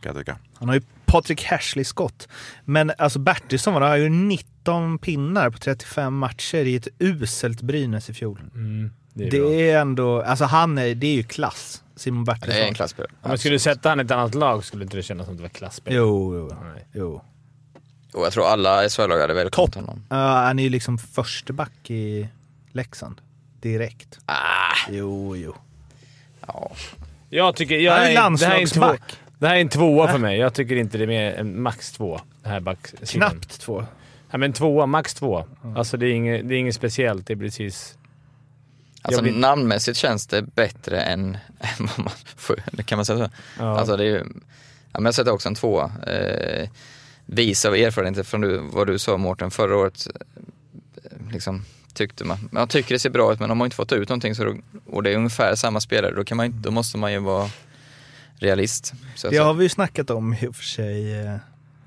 Kan 0.00 0.14
jag 0.14 0.16
tycka. 0.16 0.38
Han 0.54 0.68
har 0.68 0.74
ju 0.74 0.82
Patrik 1.12 1.44
Hashley-skott. 1.44 2.28
Men 2.64 2.92
alltså 2.98 3.18
Bertilsson 3.18 3.74
var 3.74 3.80
det, 3.80 3.86
har 3.86 3.96
ju 3.96 4.08
19 4.08 4.98
pinnar 4.98 5.50
på 5.50 5.58
35 5.58 6.14
matcher 6.18 6.64
i 6.64 6.76
ett 6.76 6.88
uselt 6.98 7.62
Brynäs 7.62 8.10
i 8.10 8.14
fjol. 8.14 8.40
Mm, 8.54 8.90
det 9.14 9.26
är 9.26 9.30
Det 9.30 9.70
är 9.70 9.80
ändå, 9.80 10.22
alltså 10.22 10.44
han 10.44 10.78
är, 10.78 10.94
det 10.94 11.06
är 11.06 11.14
ju 11.14 11.22
klass. 11.22 11.82
Simon 11.96 12.24
Det 12.24 12.32
Bertilsson. 12.32 12.62
är 12.62 12.66
en 12.68 12.74
klasspelare. 12.74 13.12
Om 13.22 13.28
man 13.28 13.38
skulle 13.38 13.58
sätta 13.58 13.88
han 13.88 14.00
i 14.00 14.02
ett 14.02 14.10
annat 14.10 14.34
lag 14.34 14.64
skulle 14.64 14.84
inte 14.84 14.96
det 14.96 15.02
kännas 15.02 15.26
som 15.26 15.32
att 15.34 15.38
det 15.38 15.42
var 15.42 15.48
klasspel. 15.48 15.94
Jo, 15.94 16.34
jo, 16.36 16.56
Nej. 16.74 16.86
jo. 16.92 17.22
Och 18.14 18.24
jag 18.26 18.32
tror 18.32 18.46
alla 18.46 18.88
SHL-lag 18.88 19.20
hade 19.20 19.34
välkomnat 19.34 19.74
honom. 19.74 20.04
Ja, 20.08 20.16
han 20.16 20.58
är 20.58 20.62
ju 20.62 20.68
liksom 20.68 20.98
försteback 20.98 21.90
i 21.90 22.28
Leksand. 22.72 23.20
Direkt. 23.60 24.18
Ah, 24.26 24.34
Jo, 24.90 25.36
jo. 25.36 25.54
ja. 26.46 26.72
Jag 27.30 27.56
tycker... 27.56 27.76
Jag 27.78 27.92
Han 27.92 28.02
är 28.02 28.06
är, 28.06 28.14
det, 28.14 28.20
här 28.20 28.26
är 28.26 28.30
en 28.30 28.36
två, 28.36 28.80
landslagsback. 28.80 29.18
Det 29.42 29.48
här 29.48 29.56
är 29.56 29.60
en 29.60 29.68
tvåa 29.68 30.08
för 30.12 30.18
mig. 30.18 30.38
Jag 30.38 30.54
tycker 30.54 30.76
inte 30.76 30.98
det 30.98 31.04
är 31.04 31.08
mer 31.08 31.32
än 31.32 31.62
max 31.62 31.92
två. 31.92 32.20
Det 32.42 32.48
här 32.48 32.60
backsidan. 32.60 33.06
Knappt 33.30 33.60
två. 33.60 33.84
Ja, 34.30 34.38
men 34.38 34.52
tvåa, 34.52 34.86
max 34.86 35.14
två. 35.14 35.44
Alltså 35.76 35.96
det 35.96 36.06
är, 36.06 36.12
inget, 36.12 36.48
det 36.48 36.54
är 36.54 36.58
inget 36.58 36.74
speciellt. 36.74 37.26
Det 37.26 37.32
är 37.32 37.36
precis... 37.36 37.98
Alltså 39.02 39.22
blir- 39.22 39.32
namnmässigt 39.32 39.98
känns 39.98 40.26
det 40.26 40.42
bättre 40.42 41.00
än, 41.02 41.36
än 41.60 41.86
vad 41.86 41.98
man 41.98 42.12
får, 42.36 42.56
kan 42.82 42.98
man 42.98 43.04
säga 43.04 43.18
så? 43.18 43.30
Ja. 43.58 43.78
Alltså 43.78 43.96
det 43.96 44.04
är 44.04 44.08
ju, 44.08 44.18
ja, 44.92 45.00
men 45.00 45.04
jag 45.04 45.14
sätter 45.14 45.32
också 45.32 45.48
en 45.48 45.54
tvåa. 45.54 45.92
Eh, 46.06 46.68
vis 47.26 47.64
av 47.64 47.74
erfarenheter 47.74 48.22
från 48.22 48.40
du, 48.40 48.58
vad 48.72 48.86
du 48.86 48.98
sa 48.98 49.16
Mårten 49.16 49.50
förra 49.50 49.76
året. 49.76 50.06
eh, 51.04 51.32
Liksom, 51.32 51.64
tyckte 51.94 52.24
man, 52.24 52.48
man 52.52 52.68
tycker 52.68 52.94
det 52.94 52.98
ser 52.98 53.10
bra 53.10 53.32
ut 53.32 53.40
men 53.40 53.48
de 53.48 53.60
har 53.60 53.66
inte 53.66 53.76
fått 53.76 53.92
ut 53.92 54.08
någonting 54.08 54.34
så 54.34 54.44
då, 54.44 54.56
och 54.86 55.02
det 55.02 55.10
är 55.12 55.16
ungefär 55.16 55.54
samma 55.54 55.80
spelare, 55.80 56.14
då, 56.14 56.24
kan 56.24 56.36
man, 56.36 56.46
inte- 56.46 56.58
då 56.58 56.70
måste 56.70 56.98
man 56.98 57.12
ju 57.12 57.18
vara 57.18 57.48
realist. 58.42 58.92
Så 59.14 59.28
Det 59.30 59.36
jag 59.36 59.44
har 59.44 59.54
vi 59.54 59.62
ju 59.62 59.68
snackat 59.68 60.10
om 60.10 60.34
i 60.34 60.46
och 60.46 60.56
för 60.56 60.64
sig. 60.64 61.20
eh, 61.26 61.36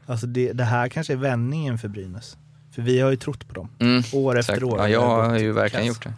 Alltså 0.08 0.28
det, 0.28 0.54
det 0.54 0.64
här 0.64 0.90
kanske 0.90 1.14
är 1.14 1.18
vändningen 1.18 1.78
för 1.78 1.88
Brynäs. 1.88 2.38
För 2.72 2.82
vi 2.82 3.00
har 3.00 3.10
ju 3.12 3.16
trott 3.18 3.48
på 3.48 3.54
dem. 3.54 3.70
Mm, 3.80 4.04
År 4.14 4.40
efter 4.40 4.54
exakt. 4.54 4.72
år. 4.74 4.80
Ja, 4.80 4.88
jag 4.90 5.08
har 5.30 5.38
ju 5.40 5.52
verkligen 5.52 5.86
kass. 5.86 5.96
gjort 5.96 6.04
det. 6.04 6.14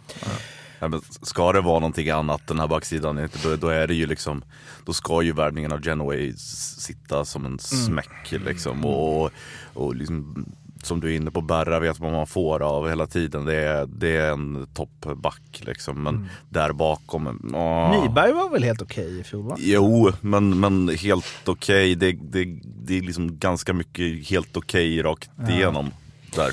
Ja, 0.80 0.88
men 0.88 1.00
ska 1.22 1.52
det 1.52 1.60
vara 1.60 1.78
någonting 1.78 2.10
annat 2.10 2.46
den 2.46 2.58
här 2.58 2.66
backsidan, 2.66 3.28
då, 3.42 3.56
då 3.56 3.68
är 3.68 3.86
det 3.86 3.94
ju 3.94 4.06
liksom, 4.06 4.42
då 4.84 4.92
ska 4.92 5.22
ju 5.22 5.32
värvningen 5.32 5.72
av 5.72 5.82
Genoway 5.84 6.32
sitta 6.36 7.24
som 7.24 7.46
en 7.46 7.58
smäck 7.58 8.32
liksom. 8.32 8.84
Och, 8.84 9.30
och 9.74 9.94
liksom, 9.96 10.46
som 10.88 11.00
du 11.00 11.12
är 11.12 11.16
inne 11.16 11.30
på, 11.30 11.40
Berra 11.40 11.80
vet 11.80 11.98
vad 11.98 12.12
man 12.12 12.26
får 12.26 12.62
av 12.62 12.88
hela 12.88 13.06
tiden. 13.06 13.44
Det 13.44 13.54
är, 13.54 13.86
det 13.86 14.16
är 14.16 14.30
en 14.30 14.66
toppback 14.74 15.60
liksom. 15.60 16.02
Men 16.02 16.28
där 16.48 16.72
bakom, 16.72 17.52
åh. 17.54 18.02
Nyberg 18.02 18.32
var 18.32 18.50
väl 18.50 18.62
helt 18.64 18.82
okej 18.82 19.20
i 19.20 19.24
fjol 19.24 19.42
va? 19.42 19.56
Jo, 19.58 20.12
men, 20.20 20.60
men 20.60 20.88
helt 20.88 21.48
okej. 21.48 21.94
Det, 21.94 22.12
det, 22.12 22.44
det 22.64 22.98
är 22.98 23.02
liksom 23.02 23.38
ganska 23.38 23.72
mycket 23.72 24.28
helt 24.28 24.56
okej 24.56 25.02
rakt 25.02 25.30
igenom 25.48 25.90
där. 26.34 26.52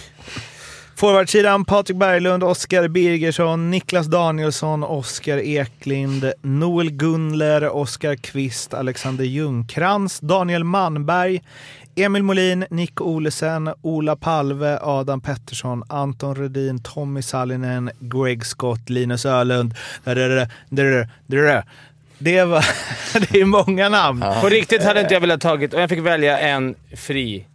Forwardsidan 0.95 1.65
Patrik 1.65 1.97
Berglund, 1.97 2.43
Oskar 2.43 2.87
Birgersson, 2.87 3.71
Niklas 3.71 4.07
Danielsson, 4.07 4.83
Oskar 4.83 5.37
Eklind, 5.37 6.31
Noel 6.41 6.91
Gunler, 6.91 7.75
Oskar 7.75 8.15
Kvist, 8.15 8.73
Alexander 8.73 9.23
Ljungkrans, 9.23 10.19
Daniel 10.19 10.63
Manberg, 10.63 11.41
Emil 11.97 12.23
Molin, 12.23 12.65
Nick 12.69 13.01
Olesen, 13.01 13.69
Ola 13.81 14.15
Palve, 14.15 14.79
Adam 14.81 15.21
Pettersson, 15.21 15.83
Anton 15.89 16.35
Rudin, 16.35 16.79
Tommy 16.83 17.21
Sallinen, 17.21 17.89
Greg 17.99 18.45
Scott, 18.45 18.89
Linus 18.89 19.25
Ölund. 19.25 19.73
Det, 22.17 22.43
var, 22.45 22.65
det 23.31 23.41
är 23.41 23.45
många 23.45 23.89
namn. 23.89 24.23
På 24.41 24.49
riktigt 24.49 24.83
hade 24.83 25.01
inte 25.01 25.13
jag 25.13 25.21
velat 25.21 25.41
tagit... 25.41 25.73
Om 25.73 25.79
jag 25.79 25.89
fick 25.89 25.99
välja 25.99 26.39
en 26.39 26.75
fri 26.95 27.45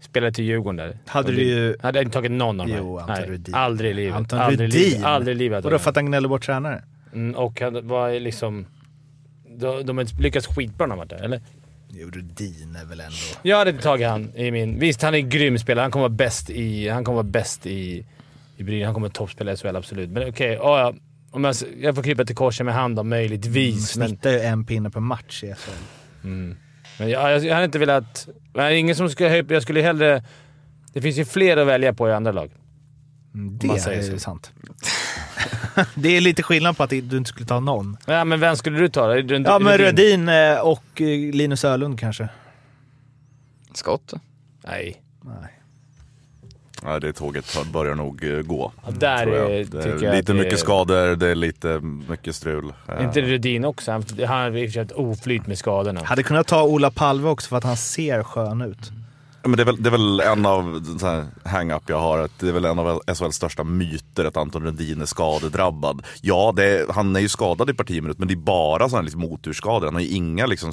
spelare 0.00 0.32
till 0.32 0.44
Djurgården 0.44 0.76
där. 0.76 0.98
Hade 1.06 1.32
du 1.32 1.42
ju- 1.42 1.76
Hade 1.82 1.98
jag 1.98 2.04
inte 2.04 2.14
tagit 2.14 2.30
någon 2.30 2.60
av 2.60 2.68
dem. 2.68 2.76
Jo, 2.78 2.98
Anton 2.98 3.16
Rudin. 3.24 3.54
Aldrig 3.54 3.90
i 3.90 3.94
livet. 3.94 4.14
Anton 4.16 4.38
aldrig 4.38 4.68
Rudin? 4.68 4.80
livet. 4.90 5.04
Aldrig 5.04 5.36
i 5.36 5.38
livet. 5.38 5.64
Och 5.64 5.70
då 5.70 5.78
för 5.78 5.90
att 5.90 5.96
han 5.96 6.06
gnäller 6.06 6.28
bort 6.28 6.42
tränare? 6.46 6.82
Mm, 7.14 7.34
och 7.36 7.60
han 7.60 7.88
var 7.88 8.20
liksom... 8.20 8.66
De, 9.48 9.86
de 9.86 9.96
har 9.96 10.02
inte 10.02 10.22
lyckats 10.22 10.46
skitbra 10.46 10.86
när 10.86 10.90
han 10.90 10.98
varit 10.98 11.10
där, 11.10 11.24
eller? 11.24 11.40
Jo, 11.92 12.10
Rudin 12.10 12.76
är 12.76 12.84
väl 12.84 13.00
ändå... 13.00 13.16
Jag 13.42 13.56
hade 13.56 13.70
inte 13.70 13.82
tagit 13.82 14.06
han 14.08 14.36
i 14.36 14.50
min... 14.50 14.78
Visst, 14.78 15.02
han 15.02 15.14
är 15.14 15.18
en 15.18 15.28
grym 15.28 15.58
spelare. 15.58 15.82
Han 15.84 15.90
kommer 15.90 16.02
vara 16.02 16.08
bäst 16.14 16.50
i... 16.50 16.88
Han 16.88 17.04
kommer 17.04 17.16
vara 17.16 17.22
bäst 17.22 17.66
i, 17.66 18.06
i 18.56 18.62
Brynäs. 18.62 18.84
Han 18.84 18.94
kommer 18.94 19.06
vara 19.08 19.12
toppspelare 19.12 19.54
i 19.54 19.56
SHL, 19.56 19.76
absolut. 19.76 20.10
Men 20.10 20.28
okej, 20.28 20.52
ja, 20.52 20.78
ja. 20.80 20.94
Om 21.30 21.44
jag, 21.44 21.54
jag 21.80 21.94
får 21.94 22.02
krypa 22.02 22.24
till 22.24 22.36
korset 22.36 22.66
med 22.66 22.74
hand 22.74 22.96
då, 22.96 23.02
möjligtvis. 23.02 23.96
men 23.96 24.08
Snittar 24.08 24.30
ju 24.30 24.40
en 24.40 24.64
pinne 24.64 24.90
per 24.90 25.00
match 25.00 25.44
i 25.44 25.54
SHL. 25.54 25.70
men 26.98 27.10
jag, 27.10 27.32
jag, 27.32 27.44
jag 27.44 27.54
hade 27.54 27.64
inte 27.64 27.78
velat... 27.78 28.28
Hade 28.54 28.76
ingen 28.76 28.96
som 28.96 29.08
skulle 29.10 29.28
höja 29.28 29.44
Jag 29.48 29.62
skulle 29.62 29.82
hellre... 29.82 30.24
Det 30.92 31.00
finns 31.00 31.16
ju 31.18 31.24
fler 31.24 31.56
att 31.56 31.66
välja 31.66 31.94
på 31.94 32.08
i 32.08 32.12
andra 32.12 32.32
lag. 32.32 32.50
Mm, 33.34 33.58
Det 33.58 33.66
är 33.66 34.18
sant. 34.18 34.52
det 35.94 36.16
är 36.16 36.20
lite 36.20 36.42
skillnad 36.42 36.76
på 36.76 36.82
att 36.82 36.90
du 36.90 36.98
inte 37.16 37.28
skulle 37.28 37.46
ta 37.46 37.60
någon. 37.60 37.96
Ja, 38.06 38.24
men 38.24 38.40
vem 38.40 38.56
skulle 38.56 38.78
du 38.78 38.88
ta 38.88 39.06
då? 39.22 39.34
Ja, 39.44 39.58
men 39.58 39.78
Rödin 39.78 40.28
eh, 40.28 40.58
och 40.58 41.00
eh, 41.00 41.34
Linus 41.34 41.64
Ölund 41.64 42.00
kanske. 42.00 42.28
Skott. 43.74 44.12
Nej. 44.64 45.02
Nej. 45.24 45.60
Ja, 46.84 47.00
det 47.00 47.12
tåget 47.12 47.56
börjar 47.72 47.94
nog 47.94 48.24
eh, 48.24 48.38
gå. 48.42 48.72
Ja, 48.86 48.90
där 48.98 49.22
tror 49.22 49.36
jag. 49.36 49.52
är, 49.52 49.64
Det 49.64 50.06
är 50.06 50.16
lite 50.16 50.34
mycket 50.34 50.52
är- 50.52 50.56
skador, 50.56 51.16
det 51.16 51.28
är 51.28 51.34
lite 51.34 51.80
mycket 52.08 52.36
strul. 52.36 52.72
Är 52.86 53.04
inte 53.04 53.20
Rudin 53.20 53.64
också? 53.64 53.92
Han, 53.92 54.04
han 54.18 54.28
har 54.28 54.56
i 54.56 54.66
och 54.66 54.68
för 54.68 54.72
sig 54.72 54.82
ett 54.82 54.92
oflyt 54.92 55.46
med 55.46 55.58
skadorna. 55.58 56.00
Hade 56.04 56.22
kunnat 56.22 56.46
ta 56.46 56.62
Ola 56.62 56.90
Palve 56.90 57.28
också 57.28 57.48
för 57.48 57.56
att 57.56 57.64
han 57.64 57.76
ser 57.76 58.22
skön 58.22 58.60
ut. 58.62 58.90
Men 59.42 59.52
det, 59.52 59.62
är 59.62 59.64
väl, 59.64 59.82
det 59.82 59.88
är 59.88 59.90
väl 59.90 60.20
en 60.20 60.46
av 60.46 60.82
hang-up 61.44 61.82
jag 61.86 62.00
har, 62.00 62.18
att 62.18 62.38
det 62.38 62.48
är 62.48 62.52
väl 62.52 62.64
en 62.64 62.78
av 62.78 63.02
SHLs 63.14 63.36
största 63.36 63.64
myter 63.64 64.24
att 64.24 64.36
Anton 64.36 64.62
Rudin 64.62 65.00
är 65.00 65.06
skadedrabbad. 65.06 66.06
Ja, 66.22 66.52
det 66.56 66.64
är, 66.64 66.92
han 66.92 67.16
är 67.16 67.20
ju 67.20 67.28
skadad 67.28 67.70
i 67.70 67.74
partiminut, 67.74 68.18
men 68.18 68.28
det 68.28 68.34
är 68.34 68.36
bara 68.36 68.88
sådana 68.88 69.02
liksom 69.02 69.20
motorskador. 69.20 69.86
Han 69.86 69.94
har 69.94 70.02
ju 70.02 70.08
inga 70.08 70.46
liksom, 70.46 70.72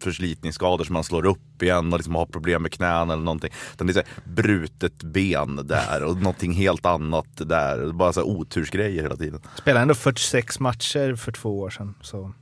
förslitningsskador 0.00 0.84
som 0.84 0.94
han 0.94 1.04
slår 1.04 1.26
upp 1.26 1.62
igen 1.62 1.92
och 1.92 1.98
liksom 1.98 2.14
har 2.14 2.26
problem 2.26 2.62
med 2.62 2.72
knän 2.72 3.10
eller 3.10 3.22
någonting. 3.22 3.52
Utan 3.72 3.86
det 3.86 3.90
är 3.90 3.94
så 3.94 4.00
här, 4.00 4.32
brutet 4.32 5.02
ben 5.02 5.60
där 5.64 6.04
och 6.04 6.16
någonting 6.16 6.52
helt 6.52 6.86
annat 6.86 7.26
där. 7.36 7.92
Bara 7.92 8.12
så 8.12 8.20
här 8.20 8.28
otursgrejer 8.28 9.02
hela 9.02 9.16
tiden. 9.16 9.40
Spelade 9.58 9.82
ändå 9.82 9.94
46 9.94 10.60
matcher 10.60 11.14
för 11.14 11.32
två 11.32 11.60
år 11.60 11.70
sedan. 11.70 11.94
Så. 12.02 12.32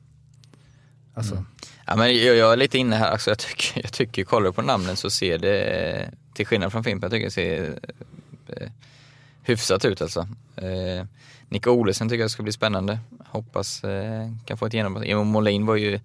Alltså, 1.14 1.44
Ja, 1.86 1.96
men 1.96 2.16
jag, 2.24 2.36
jag 2.36 2.52
är 2.52 2.56
lite 2.56 2.78
inne 2.78 2.96
här, 2.96 3.10
alltså, 3.10 3.30
jag, 3.30 3.38
tycker, 3.38 3.80
jag 3.82 3.92
tycker, 3.92 4.24
kollar 4.24 4.52
på 4.52 4.62
namnen 4.62 4.96
så 4.96 5.10
ser 5.10 5.38
det, 5.38 6.10
till 6.34 6.46
skillnad 6.46 6.72
från 6.72 6.84
Fimpen, 6.84 7.10
jag 7.10 7.12
tycker 7.12 7.26
det 7.26 7.30
ser 7.30 7.78
eh, 8.48 8.68
hyfsat 9.42 9.84
ut 9.84 10.02
alltså. 10.02 10.28
Eh, 10.56 11.06
Nico 11.48 11.70
Olesen 11.70 12.08
tycker 12.08 12.20
jag 12.20 12.30
ska 12.30 12.42
bli 12.42 12.52
spännande. 12.52 12.98
Hoppas 13.26 13.84
eh, 13.84 14.30
kan 14.44 14.58
få 14.58 14.66
ett 14.66 14.74
genombrott. 14.74 15.04
Emil 15.04 15.24
Molin 15.24 15.66
var 15.66 15.76
ju 15.76 16.00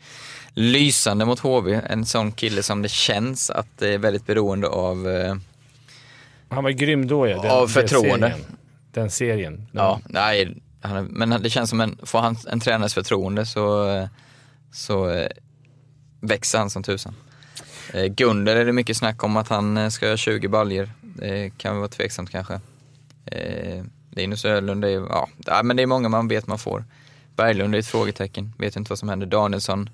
lysande 0.54 1.26
mot 1.26 1.40
HV. 1.40 1.82
En 1.90 2.06
sån 2.06 2.32
kille 2.32 2.64
som 2.64 2.82
det 2.82 2.90
känns 2.90 3.50
att 3.50 3.68
det 3.78 3.94
är 3.94 3.98
väldigt 3.98 4.26
beroende 4.26 4.68
av 4.68 5.10
eh, 5.10 5.36
Han 6.50 6.64
var 6.64 6.72
grym 6.72 7.08
då 7.08 7.28
ja. 7.28 7.42
Den, 7.42 7.52
Av 7.52 7.60
den 7.60 7.68
förtroende. 7.70 8.30
serien. 8.30 8.58
Den 8.92 9.12
serien. 9.12 9.68
Ja, 9.72 10.00
nej, 10.06 10.58
han, 10.82 11.06
men 11.06 11.42
det 11.42 11.50
känns 11.50 11.70
som 11.70 11.82
en, 11.82 11.98
får 12.04 12.20
han 12.20 12.38
en 12.48 12.60
tränarens 12.60 12.94
förtroende 12.94 13.46
så, 13.46 14.08
så 14.72 15.10
eh, 15.10 15.28
växer 16.22 16.60
han 16.60 16.70
som 16.70 16.84
tusan. 16.84 17.14
Eh, 17.94 18.06
Gunder 18.06 18.56
är 18.56 18.66
det 18.66 18.74
mycket 18.74 18.98
snack 18.98 19.24
om 19.24 19.38
att 19.38 19.48
han 19.48 19.78
eh, 19.78 19.90
ska 19.90 20.06
göra 20.06 20.18
20 20.18 20.48
baljer. 20.48 20.90
Det 21.02 21.58
kan 21.58 21.78
vara 21.78 21.88
tveksamt 21.88 22.30
kanske. 22.30 22.60
Eh, 23.26 23.84
Linus 24.12 24.46
Ölund, 24.46 24.82
det 24.82 24.90
är, 24.90 25.00
ja, 25.00 25.30
ja, 25.46 25.64
men 25.64 25.78
det 25.78 25.84
är 25.84 25.88
många 25.88 26.10
man 26.10 26.28
vet 26.28 26.48
man 26.48 26.60
får. 26.60 26.84
Berglund 27.36 27.76
är 27.76 27.80
ett 27.80 27.88
frågetecken, 27.88 28.54
vet 28.58 28.76
inte 28.76 28.90
vad 28.90 29.00
som 29.00 29.10
händer. 29.10 29.28
Danielsson, 29.28 29.90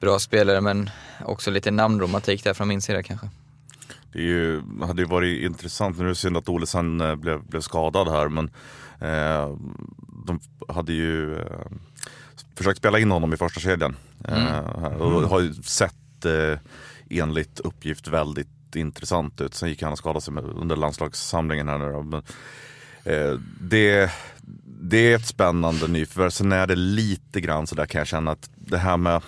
bra 0.00 0.18
spelare 0.18 0.60
men 0.60 0.90
också 1.24 1.50
lite 1.50 1.70
namnromantik 1.70 2.44
där 2.44 2.54
från 2.54 2.68
min 2.68 2.82
sida 2.82 3.02
kanske. 3.02 3.28
Det 4.12 4.22
ju, 4.22 4.62
hade 4.82 5.02
ju 5.02 5.08
varit 5.08 5.42
intressant, 5.42 5.98
nu 5.98 6.04
är 6.04 6.08
det 6.08 6.14
synd 6.14 6.36
att 6.36 6.48
Olesen 6.48 7.00
eh, 7.00 7.14
blev, 7.14 7.42
blev 7.42 7.60
skadad 7.60 8.08
här 8.08 8.28
men 8.28 8.50
eh, 9.00 9.56
de 10.26 10.40
hade 10.68 10.92
ju 10.92 11.38
eh, 11.38 11.66
försökt 12.54 12.78
spela 12.78 12.98
in 12.98 13.10
honom 13.10 13.32
i 13.32 13.36
första 13.36 13.60
kedjan. 13.60 13.96
Eh, 14.28 14.58
och 14.84 15.28
har 15.28 15.40
ju 15.40 15.54
sett 15.54 16.24
eh, 16.24 16.58
enligt 17.10 17.60
uppgift 17.60 18.08
väldigt 18.08 18.76
intressant 18.76 19.40
ut. 19.40 19.54
Sen 19.54 19.68
gick 19.68 19.82
han 19.82 19.92
och 19.92 19.98
skadade 19.98 20.20
sig 20.20 20.34
under 20.34 20.76
landslagssamlingen 20.76 21.68
här 21.68 21.78
nu 21.78 21.92
då. 21.92 22.02
Men, 22.02 22.22
eh, 23.04 23.40
det, 23.60 24.10
det 24.80 25.12
är 25.12 25.16
ett 25.16 25.26
spännande 25.26 25.88
nyförvärv. 25.88 26.30
Sen 26.30 26.52
är 26.52 26.66
det 26.66 26.76
lite 26.76 27.40
grann 27.40 27.66
så 27.66 27.74
där 27.74 27.86
kan 27.86 27.98
jag 27.98 28.08
känna 28.08 28.30
att 28.30 28.50
det 28.54 28.78
här 28.78 28.96
med 28.96 29.22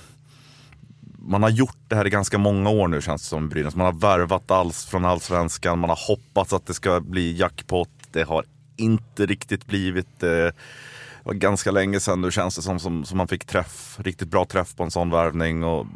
man 1.25 1.43
har 1.43 1.51
gjort 1.51 1.77
det 1.89 1.95
här 1.95 2.07
i 2.07 2.11
ganska 2.11 2.39
många 2.39 2.71
år 2.71 2.89
nu 2.89 3.03
känns 3.03 3.23
det 3.23 3.29
som 3.29 3.49
Brynäs. 3.49 3.77
Man 3.77 3.87
har 3.87 3.93
värvat 3.93 4.51
alls 4.51 4.87
från 4.87 5.05
allsvenskan, 5.05 5.79
man 5.79 5.91
har 5.91 6.09
hoppats 6.09 6.53
att 6.53 6.67
det 6.67 6.75
ska 6.75 7.01
bli 7.01 7.37
jackpot. 7.37 7.91
Det 8.13 8.23
har 8.23 8.45
inte 8.77 9.27
riktigt 9.27 9.67
blivit. 9.67 10.23
Eh, 10.23 10.49
var 11.25 11.35
ganska 11.35 11.71
länge 11.71 12.01
sedan 12.01 12.21
nu 12.21 12.31
känns 12.31 12.57
det 12.57 12.63
som, 12.63 12.81
som, 12.81 13.05
som 13.05 13.19
man 13.19 13.29
fick 13.29 13.45
träff, 13.45 13.99
riktigt 14.01 14.29
bra 14.29 14.45
träff 14.45 14.77
på 14.77 14.83
en 14.83 14.91
sån 14.91 15.11
värvning. 15.11 15.65
Och, 15.65 15.87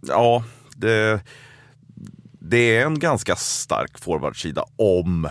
ja, 0.00 0.44
det, 0.76 1.20
det 2.38 2.76
är 2.76 2.86
en 2.86 2.98
ganska 2.98 3.36
stark 3.36 3.98
forwardsida 3.98 4.64
om 4.76 5.28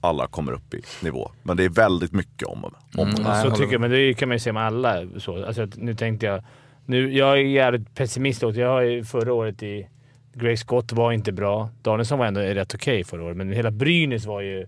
alla 0.00 0.26
kommer 0.26 0.52
upp 0.52 0.74
i 0.74 0.82
nivå. 1.02 1.30
Men 1.42 1.56
det 1.56 1.64
är 1.64 1.68
väldigt 1.68 2.12
mycket 2.12 2.48
om. 2.48 2.64
om 2.64 2.74
Mm. 2.98 3.42
Så 3.42 3.50
tycker 3.50 3.72
jag, 3.72 3.80
men 3.80 3.90
det 3.90 4.14
kan 4.14 4.28
man 4.28 4.34
ju 4.34 4.40
se 4.40 4.52
med 4.52 4.62
alla. 4.62 5.06
Så. 5.18 5.44
Alltså, 5.44 5.68
nu 5.76 5.94
tänkte 5.94 6.26
jag... 6.26 6.44
Nu, 6.86 7.12
jag 7.12 7.32
är 7.32 7.42
jävligt 7.42 7.94
pessimistisk 7.94 8.46
också. 8.46 8.60
Jag 8.60 8.68
har 8.68 8.80
ju 8.80 9.04
förra 9.04 9.32
året 9.32 9.62
i... 9.62 9.88
Greg 10.34 10.58
Scott 10.58 10.92
var 10.92 11.12
inte 11.12 11.32
bra. 11.32 11.70
Danielsson 11.82 12.18
var 12.18 12.26
ändå 12.26 12.40
rätt 12.40 12.74
okej 12.74 13.04
förra 13.04 13.24
året, 13.24 13.36
men 13.36 13.52
hela 13.52 13.70
Brynäs 13.70 14.26
var 14.26 14.40
ju 14.40 14.66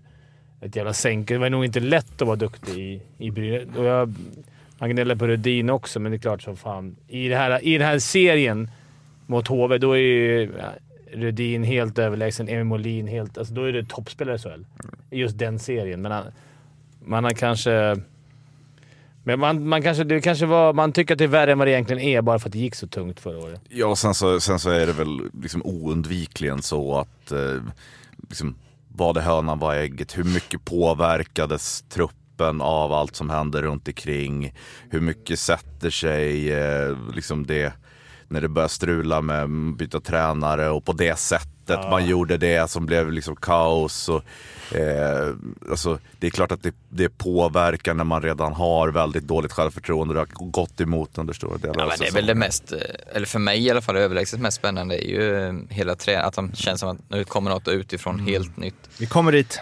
ett 0.61 0.75
jävla 0.75 0.93
sänke. 0.93 1.33
Det 1.33 1.37
var 1.37 1.49
nog 1.49 1.65
inte 1.65 1.79
lätt 1.79 2.21
att 2.21 2.27
vara 2.27 2.35
duktig 2.35 2.77
i, 2.77 3.01
i 3.17 3.31
Brynäs. 3.31 3.77
Och 3.77 3.85
jag, 3.85 4.13
man 4.77 4.89
gnäller 4.89 5.15
på 5.15 5.27
Rudin 5.27 5.69
också, 5.69 5.99
men 5.99 6.11
det 6.11 6.15
är 6.15 6.19
klart 6.19 6.41
som 6.41 6.57
fan. 6.57 6.95
I, 7.07 7.27
det 7.27 7.35
här, 7.35 7.65
I 7.65 7.77
den 7.77 7.87
här 7.87 7.99
serien 7.99 8.69
mot 9.25 9.47
HV, 9.47 9.77
då 9.77 9.91
är 9.91 9.97
ju 9.97 10.51
Rudin 11.11 11.63
helt 11.63 11.99
överlägsen. 11.99 12.47
Emil 12.47 12.63
Molin 12.63 13.07
helt... 13.07 13.37
Alltså 13.37 13.53
då 13.53 13.63
är 13.63 13.71
det 13.71 13.85
toppspelare 13.89 14.35
i 14.35 14.39
SHL. 14.39 14.65
I 15.09 15.19
just 15.19 15.37
den 15.37 15.59
serien. 15.59 16.01
Men 16.01 16.11
han, 16.11 16.23
man 17.05 17.23
har 17.23 17.31
kanske... 17.31 17.97
Men 19.23 19.39
man, 19.39 19.67
man, 19.67 19.81
kanske, 19.81 20.03
det 20.03 20.21
kanske 20.21 20.45
var, 20.45 20.73
man 20.73 20.91
tycker 20.91 21.13
att 21.13 21.17
det 21.17 21.23
är 21.23 21.27
värre 21.27 21.51
än 21.51 21.57
vad 21.57 21.67
det 21.67 21.71
egentligen 21.71 22.01
är 22.01 22.21
bara 22.21 22.39
för 22.39 22.49
att 22.49 22.53
det 22.53 22.59
gick 22.59 22.75
så 22.75 22.87
tungt 22.87 23.19
förra 23.19 23.37
året. 23.37 23.61
Ja, 23.69 23.95
sen 23.95 24.13
så, 24.13 24.39
sen 24.39 24.59
så 24.59 24.69
är 24.69 24.87
det 24.87 24.93
väl 24.93 25.19
liksom 25.41 25.61
oundvikligen 25.65 26.61
så 26.61 26.99
att 26.99 27.31
eh, 27.31 27.61
liksom, 28.29 28.55
var 28.93 29.13
det 29.13 29.21
hönan 29.21 29.59
var 29.59 29.75
ägget? 29.75 30.17
Hur 30.17 30.23
mycket 30.23 30.65
påverkades 30.65 31.81
truppen 31.81 32.61
av 32.61 32.93
allt 32.93 33.15
som 33.15 33.29
händer 33.29 33.61
runt 33.61 33.87
omkring? 33.87 34.53
Hur 34.89 35.01
mycket 35.01 35.39
sätter 35.39 35.89
sig 35.89 36.51
eh, 36.51 36.97
liksom 37.15 37.47
det, 37.47 37.73
när 38.31 38.41
det 38.41 38.47
började 38.47 38.73
strula 38.73 39.21
med 39.21 39.49
byta 39.75 39.99
tränare 39.99 40.69
och 40.69 40.85
på 40.85 40.93
det 40.93 41.19
sättet 41.19 41.79
man 41.89 42.05
gjorde 42.05 42.37
det 42.37 42.69
som 42.69 42.85
blev 42.85 43.11
liksom 43.11 43.35
kaos. 43.35 44.09
Och, 44.09 44.23
eh, 44.75 45.33
alltså, 45.69 45.99
det 46.19 46.27
är 46.27 46.31
klart 46.31 46.51
att 46.51 46.63
det, 46.63 46.75
det 46.89 47.09
påverkar 47.09 47.93
när 47.93 48.03
man 48.03 48.21
redan 48.21 48.53
har 48.53 48.87
väldigt 48.89 49.23
dåligt 49.23 49.51
självförtroende. 49.51 50.13
Det 50.13 50.19
har 50.19 50.51
gått 50.51 50.81
emot 50.81 51.17
under 51.17 51.33
stora 51.33 51.57
delar 51.57 51.75
Ja, 51.77 51.83
av 51.83 51.89
men 51.89 51.99
det 51.99 52.07
är 52.07 52.11
väl 52.11 52.25
det 52.25 52.35
mest, 52.35 52.71
eh, 52.71 52.77
eller 53.15 53.27
för 53.27 53.39
mig 53.39 53.65
i 53.65 53.71
alla 53.71 53.81
fall, 53.81 53.97
överlägset 53.97 54.39
mest 54.39 54.57
spännande 54.57 55.05
är 55.05 55.09
ju 55.09 55.47
eh, 55.47 55.53
hela 55.69 55.95
trä, 55.95 56.21
att 56.21 56.33
de 56.33 56.53
känns 56.53 56.79
som 56.79 56.89
att 56.89 57.09
nu 57.09 57.23
kommer 57.23 57.51
något 57.51 57.67
utifrån 57.67 58.19
helt 58.19 58.57
nytt. 58.57 58.89
Vi 58.97 59.05
kommer 59.05 59.31
dit. 59.31 59.61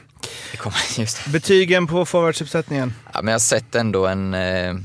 Det 0.51 0.57
kommer, 0.57 0.99
just 0.99 1.25
det. 1.25 1.31
Betygen 1.31 1.87
på 1.87 2.05
forwardsuppsättningen? 2.05 2.93
Ja, 3.13 3.21
men 3.21 3.27
jag 3.27 3.33
har 3.33 3.39
sett 3.39 3.75
ändå 3.75 4.07
en 4.07 4.33
eh, 4.33 4.75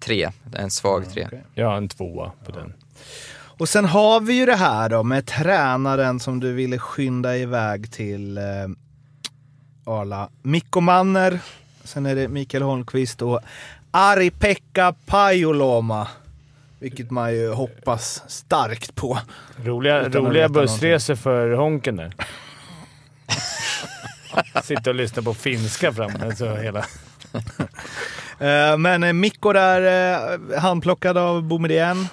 tre, 0.00 0.30
en 0.54 0.70
svag 0.70 1.12
tre. 1.12 1.28
Jag 1.54 1.66
har 1.66 1.76
en 1.76 1.88
tvåa 1.88 2.32
på 2.46 2.52
den. 2.52 2.72
Och 3.58 3.68
sen 3.68 3.84
har 3.84 4.20
vi 4.20 4.34
ju 4.34 4.46
det 4.46 4.56
här 4.56 4.88
då 4.88 5.02
med 5.02 5.26
tränaren 5.26 6.20
som 6.20 6.40
du 6.40 6.52
ville 6.52 6.78
skynda 6.78 7.36
iväg 7.36 7.92
till 7.92 8.38
eh, 8.38 8.44
Arla. 9.84 10.28
Mikko 10.42 10.80
Manner, 10.80 11.40
sen 11.84 12.06
är 12.06 12.14
det 12.14 12.28
Mikael 12.28 12.62
Holmqvist 12.62 13.22
och 13.22 13.40
Ari-Pekka 13.90 14.94
Pajoloma. 15.06 16.08
Vilket 16.78 17.10
man 17.10 17.34
ju 17.34 17.52
hoppas 17.52 18.22
starkt 18.26 18.94
på. 18.94 19.18
Roliga, 19.64 20.08
roliga 20.08 20.48
bussresor 20.48 21.14
för 21.14 21.50
Honken 21.50 21.96
där. 21.96 22.14
Sitta 24.62 24.90
och 24.90 24.96
lyssna 24.96 25.22
på 25.22 25.34
finska 25.34 25.92
fram 25.92 26.10
alltså 26.22 26.54
hela... 26.54 26.84
Eh, 28.40 28.78
men 28.78 29.20
Mikko 29.20 29.52
där, 29.52 30.12
eh, 30.12 30.60
handplockad 30.60 31.18
av 31.18 31.42
Boumedienne. 31.42 32.08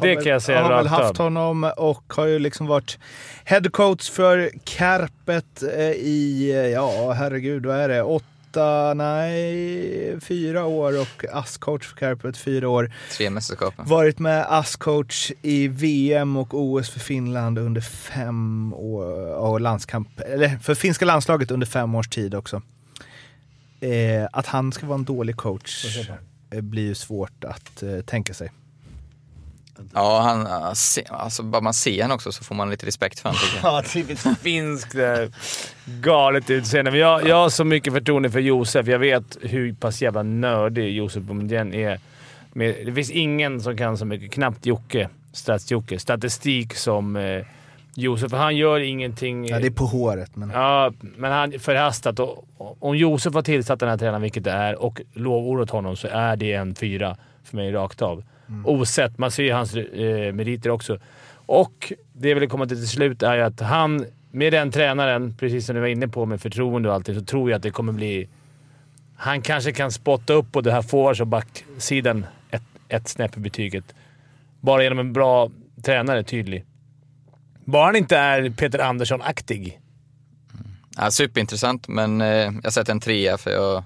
Det 0.00 0.14
kan 0.14 0.32
jag 0.32 0.42
säga 0.42 0.62
Har 0.62 0.76
väl 0.76 0.86
haft 0.86 1.18
honom 1.18 1.72
och 1.76 2.12
har 2.16 2.26
ju 2.26 2.38
liksom 2.38 2.66
varit 2.66 2.98
headcoach 3.44 4.10
för 4.10 4.50
Kärpet 4.64 5.62
eh, 5.62 5.80
i, 5.90 6.50
eh, 6.54 6.56
ja 6.56 7.12
herregud, 7.12 7.66
vad 7.66 7.76
är 7.76 7.88
det? 7.88 8.02
Åtta, 8.02 8.94
nej, 8.94 10.20
fyra 10.20 10.64
år 10.64 11.00
och 11.00 11.24
ASS-coach 11.32 11.86
för 11.86 11.96
Kärpet 12.00 12.36
fyra 12.36 12.68
år. 12.68 12.92
Tre 13.16 13.30
mästerskapen. 13.30 13.88
Varit 13.88 14.18
med 14.18 14.46
ASS-coach 14.48 15.32
i 15.42 15.68
VM 15.68 16.36
och 16.36 16.54
OS 16.54 16.90
för 16.90 17.00
Finland 17.00 17.58
under 17.58 17.80
fem 17.80 18.74
år, 18.74 19.34
och 19.34 19.60
landskamp, 19.60 20.20
eller 20.20 20.48
för 20.48 20.74
finska 20.74 21.04
landslaget 21.04 21.50
under 21.50 21.66
fem 21.66 21.94
års 21.94 22.08
tid 22.08 22.34
också. 22.34 22.62
Eh, 23.80 24.28
att 24.32 24.46
han 24.46 24.72
ska 24.72 24.86
vara 24.86 24.98
en 24.98 25.04
dålig 25.04 25.36
coach 25.36 25.98
eh, 26.50 26.60
blir 26.60 26.82
ju 26.82 26.94
svårt 26.94 27.44
att 27.44 27.82
eh, 27.82 28.00
tänka 28.00 28.34
sig. 28.34 28.50
Ja, 29.94 30.20
han, 30.20 30.46
alltså 31.10 31.42
bara 31.42 31.62
man 31.62 31.74
ser 31.74 32.02
han 32.02 32.12
också 32.12 32.32
så 32.32 32.44
får 32.44 32.54
man 32.54 32.70
lite 32.70 32.86
respekt 32.86 33.20
för 33.20 33.28
honom. 33.28 33.42
Ja, 33.62 33.82
typiskt 33.92 34.40
finskt 34.40 34.92
där. 34.92 35.30
Galet 35.84 36.50
utseende. 36.50 36.90
Men 36.90 37.00
jag, 37.00 37.28
jag 37.28 37.36
har 37.36 37.48
så 37.48 37.64
mycket 37.64 37.92
förtroende 37.92 38.30
för 38.30 38.40
Josef. 38.40 38.86
Jag 38.86 38.98
vet 38.98 39.36
hur 39.40 39.74
pass 39.74 40.02
jävla 40.02 40.22
nördig 40.22 40.96
Josef 40.96 41.22
Boumedienne 41.22 41.76
är. 41.76 42.00
Med, 42.52 42.86
det 42.86 42.92
finns 42.92 43.10
ingen 43.10 43.60
som 43.60 43.76
kan 43.76 43.98
så 43.98 44.04
mycket, 44.04 44.32
knappt 44.32 44.66
Jocke, 44.66 45.08
Stats-Jocke, 45.32 45.98
statistik 45.98 46.74
som 46.74 47.16
eh, 47.16 47.46
Josef. 47.94 48.30
För 48.30 48.36
han 48.36 48.56
gör 48.56 48.80
ingenting... 48.80 49.46
Ja, 49.46 49.58
det 49.58 49.66
är 49.66 49.70
på 49.70 49.86
håret, 49.86 50.36
men... 50.36 50.50
Ja, 50.50 50.92
men 51.00 51.32
han 51.32 51.52
förhastat. 51.60 52.18
Och, 52.18 52.44
och, 52.56 52.76
om 52.80 52.96
Josef 52.96 53.34
har 53.34 53.42
tillsatt 53.42 53.80
den 53.80 53.88
här 53.88 53.96
tränaren, 53.96 54.22
vilket 54.22 54.44
det 54.44 54.50
är, 54.50 54.82
och 54.82 55.00
lovordat 55.12 55.70
honom, 55.70 55.96
så 55.96 56.08
är 56.08 56.36
det 56.36 56.52
en 56.52 56.74
fyra 56.74 57.16
för 57.44 57.56
mig 57.56 57.72
rakt 57.72 58.02
av. 58.02 58.24
Mm. 58.52 58.66
Osett. 58.66 59.18
Man 59.18 59.30
ser 59.30 59.42
ju 59.42 59.52
hans 59.52 59.74
eh, 59.74 60.32
meriter 60.32 60.70
också. 60.70 60.98
Och 61.46 61.92
det 62.12 62.28
jag 62.28 62.40
vill 62.40 62.48
komma 62.48 62.66
till 62.66 62.76
till 62.76 62.88
slut 62.88 63.22
är 63.22 63.34
ju 63.34 63.42
att 63.42 63.60
han, 63.60 64.06
med 64.30 64.52
den 64.52 64.70
tränaren, 64.70 65.34
precis 65.36 65.66
som 65.66 65.74
du 65.74 65.80
var 65.80 65.88
inne 65.88 66.08
på 66.08 66.26
med 66.26 66.40
förtroende 66.40 66.88
och 66.88 66.94
allting, 66.94 67.14
så 67.14 67.24
tror 67.24 67.50
jag 67.50 67.56
att 67.56 67.62
det 67.62 67.70
kommer 67.70 67.92
bli... 67.92 68.28
Han 69.16 69.42
kanske 69.42 69.72
kan 69.72 69.92
spotta 69.92 70.32
upp 70.32 70.52
på 70.52 70.60
det 70.60 70.72
här 70.72 70.82
forwards 70.82 71.20
och 71.20 71.26
backsidan 71.26 72.26
ett, 72.50 72.62
ett 72.88 73.08
snäpp 73.08 73.36
i 73.36 73.40
betyget. 73.40 73.94
Bara 74.60 74.82
genom 74.82 74.98
en 74.98 75.12
bra 75.12 75.50
tränare, 75.82 76.22
tydlig. 76.24 76.64
Bara 77.64 77.86
han 77.86 77.96
inte 77.96 78.16
är 78.16 78.50
Peter 78.50 78.78
Andersson-aktig. 78.78 79.80
Mm. 80.54 80.70
Ja, 80.96 81.10
superintressant, 81.10 81.88
men 81.88 82.20
eh, 82.20 82.52
jag 82.62 82.72
sätter 82.72 82.92
en 82.92 83.00
trea 83.00 83.38
för 83.38 83.50
jag, 83.50 83.84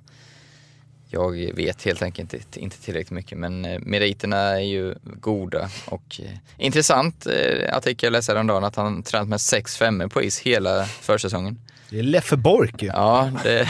jag 1.17 1.55
vet 1.55 1.83
helt 1.83 2.03
enkelt 2.03 2.35
inte, 2.35 2.61
inte 2.61 2.81
tillräckligt 2.81 3.11
mycket. 3.11 3.39
Men 3.39 3.65
eh, 3.65 3.81
meriterna 3.81 4.37
är 4.37 4.61
ju 4.61 4.95
goda 5.03 5.69
och 5.87 6.21
eh, 6.23 6.31
intressant 6.57 7.27
eh, 7.27 7.77
artikel 7.77 8.07
jag 8.07 8.13
läste 8.13 8.33
häromdagen 8.33 8.65
att 8.65 8.77
han 8.77 9.03
tränat 9.03 9.29
med 9.29 9.41
sex 9.41 9.77
femmor 9.77 10.09
på 10.09 10.23
is 10.23 10.41
hela 10.41 10.85
försäsongen. 10.85 11.59
Det 11.91 11.99
är 11.99 12.03
Leffe 12.03 12.37
Bork 12.37 12.83
ju. 12.83 12.89
Ja, 12.89 13.31
det, 13.43 13.69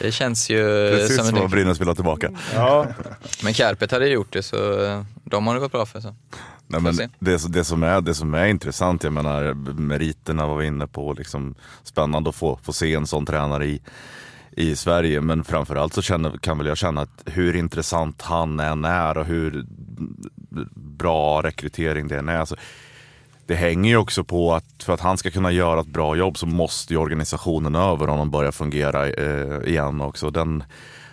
det 0.00 0.12
känns 0.12 0.50
ju 0.50 0.90
Precis 0.90 1.16
som 1.16 1.26
som 1.26 1.38
vad 1.38 1.50
Brynäs 1.50 1.80
vill 1.80 1.88
ha 1.88 1.94
tillbaka. 1.94 2.30
Ja. 2.54 2.86
Men 3.42 3.54
Kärpet 3.54 3.90
hade 3.90 4.08
gjort 4.08 4.32
det 4.32 4.42
så 4.42 4.56
de 5.24 5.46
har 5.46 5.54
det 5.54 5.60
gått 5.60 5.72
bra 5.72 5.86
för. 5.86 6.00
Så. 6.00 6.14
Nej, 6.66 6.80
men 6.80 6.96
det, 7.18 7.52
det, 7.52 7.64
som 7.64 7.82
är, 7.82 8.00
det 8.00 8.14
som 8.14 8.34
är 8.34 8.46
intressant, 8.46 9.04
jag 9.04 9.12
menar 9.12 9.54
meriterna 9.80 10.46
var 10.46 10.56
vi 10.56 10.66
inne 10.66 10.86
på, 10.86 11.12
liksom, 11.12 11.54
spännande 11.82 12.30
att 12.30 12.36
få, 12.36 12.58
få 12.62 12.72
se 12.72 12.94
en 12.94 13.06
sån 13.06 13.26
tränare 13.26 13.66
i, 13.66 13.80
i 14.56 14.76
Sverige. 14.76 15.20
Men 15.20 15.44
framförallt 15.44 15.94
så 15.94 16.02
känner, 16.02 16.38
kan 16.38 16.58
väl 16.58 16.66
jag 16.66 16.76
känna 16.76 17.00
att 17.00 17.22
hur 17.26 17.56
intressant 17.56 18.22
han 18.22 18.60
än 18.60 18.84
är 18.84 19.18
och 19.18 19.26
hur 19.26 19.64
bra 20.74 21.42
rekrytering 21.42 22.08
det 22.08 22.18
än 22.18 22.28
är. 22.28 22.38
Alltså, 22.38 22.56
det 23.46 23.54
hänger 23.54 23.90
ju 23.90 23.96
också 23.96 24.24
på 24.24 24.54
att 24.54 24.82
för 24.82 24.92
att 24.92 25.00
han 25.00 25.18
ska 25.18 25.30
kunna 25.30 25.52
göra 25.52 25.80
ett 25.80 25.86
bra 25.86 26.16
jobb 26.16 26.38
så 26.38 26.46
måste 26.46 26.92
ju 26.92 26.98
organisationen 26.98 27.74
över 27.74 28.06
honom 28.06 28.30
börja 28.30 28.52
fungera 28.52 29.08
eh, 29.08 29.68
igen 29.68 30.00
också. 30.00 30.30
Den, 30.30 30.64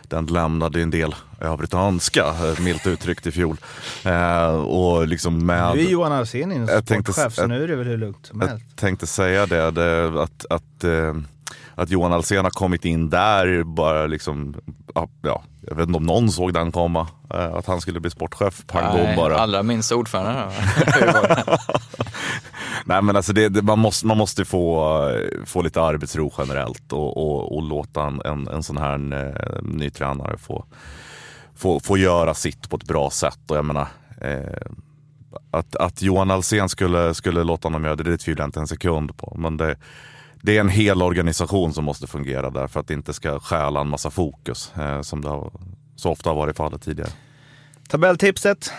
den 0.04 0.26
lämnade 0.26 0.82
en 0.82 0.90
del 0.90 1.16
övrigt 1.42 1.74
att 1.74 1.88
önska, 1.88 2.26
eh, 2.26 2.60
milt 2.60 2.88
uttryckt 2.88 3.28
i 3.28 3.32
fjol. 3.32 3.58
Eh, 4.06 4.56
och 4.56 5.08
liksom 5.08 5.46
med... 5.46 5.76
Nu 5.76 5.82
är 5.82 5.90
Johan 5.90 6.12
tänkte- 6.86 7.14
sportchef, 7.14 7.34
så 7.34 7.48
nu 7.48 7.64
är 7.64 7.68
det 7.68 7.76
väl 7.76 7.88
hur 7.88 7.98
lugnt 7.98 8.26
som 8.26 8.42
helst. 8.42 8.66
Jag 8.70 8.76
tänkte 8.76 9.08
säga 9.08 9.46
det, 9.46 9.72
det 9.72 10.22
att, 10.24 10.46
att, 10.50 10.84
eh, 10.84 11.16
att 11.76 11.90
Johan 11.90 12.14
Alsén 12.14 12.44
har 12.44 12.52
kommit 12.52 12.86
in 12.86 13.10
där 13.10 13.64
bara 13.64 14.08
liksom, 14.08 14.56
ja, 14.96 15.10
ja, 15.22 15.44
jag 15.62 15.76
vet 15.76 15.88
inte 15.88 15.98
om 15.98 16.04
någon 16.04 16.32
såg 16.32 16.54
den 16.54 16.72
komma, 16.72 17.08
eh, 17.34 17.54
att 17.54 17.66
han 17.66 17.82
skulle 17.82 18.00
bli 18.00 18.12
sportchef. 18.12 18.64
Pang 18.68 18.96
Nej, 18.96 19.16
bara. 19.16 19.38
Allra 19.38 19.64
minst 19.64 19.92
ordförande. 19.92 20.52
Nej 22.86 23.02
men 23.02 23.16
alltså 23.16 23.34
det, 23.34 23.50
det, 23.50 23.62
man 23.62 23.80
måste, 23.80 24.08
man 24.08 24.18
måste 24.18 24.46
få, 24.46 24.98
få 25.46 25.62
lite 25.62 25.82
arbetsro 25.82 26.34
generellt 26.38 26.94
och, 26.94 27.18
och, 27.18 27.56
och 27.56 27.64
låta 27.64 28.04
en, 28.04 28.22
en, 28.26 28.48
en 28.48 28.64
sån 28.64 28.78
här 28.78 29.14
eh, 29.14 29.64
ny 29.64 29.90
tränare 29.90 30.38
få, 30.38 30.66
få, 31.56 31.80
få 31.80 31.98
göra 31.98 32.34
sitt 32.34 32.70
på 32.70 32.76
ett 32.78 32.84
bra 32.84 33.10
sätt. 33.10 33.40
Och 33.48 33.58
jag 33.58 33.66
menar, 33.66 33.88
eh, 34.22 34.72
att, 35.52 35.76
att 35.76 36.02
Johan 36.02 36.32
Alsén 36.32 36.70
skulle, 36.70 37.14
skulle 37.14 37.44
låta 37.44 37.66
honom 37.66 37.84
göra 37.84 37.96
det, 37.96 38.04
det 38.04 38.18
tvivlar 38.18 38.44
jag 38.44 38.48
inte 38.48 38.60
en 38.60 38.68
sekund 38.68 39.18
på. 39.18 39.36
Men 39.38 39.58
det, 39.58 39.76
det 40.42 40.58
är 40.58 40.60
en 40.60 40.70
hel 40.70 41.02
organisation 41.02 41.74
som 41.74 41.84
måste 41.86 42.08
fungera 42.08 42.50
där 42.50 42.68
för 42.68 42.80
att 42.80 42.88
det 42.88 42.94
inte 42.94 43.14
ska 43.14 43.40
stjäla 43.40 43.82
en 43.82 43.90
massa 43.90 44.10
fokus 44.10 44.74
eh, 44.78 45.02
som 45.02 45.22
det 45.22 45.30
har, 45.30 45.52
så 45.96 46.10
ofta 46.10 46.30
har 46.30 46.36
varit 46.36 46.58
fallet 46.58 46.82
tidigare. 46.82 47.12
Tabelltipset. 47.90 48.74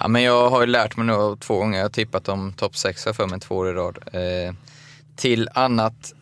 Ja, 0.00 0.08
men 0.08 0.22
jag 0.22 0.50
har 0.50 0.60
ju 0.60 0.66
lärt 0.66 0.96
mig 0.96 1.06
nu 1.06 1.36
två 1.40 1.58
gånger, 1.58 1.78
jag 1.78 1.84
har 1.84 1.90
tippat 1.90 2.28
om 2.28 2.52
topp 2.52 2.76
6 2.76 3.04
för 3.04 3.26
mig 3.26 3.40
två 3.40 3.56
år 3.56 3.68
i 3.68 3.72
rad. 3.72 3.98
Eh, 4.12 4.54
till 5.16 5.48
annat 5.54 6.12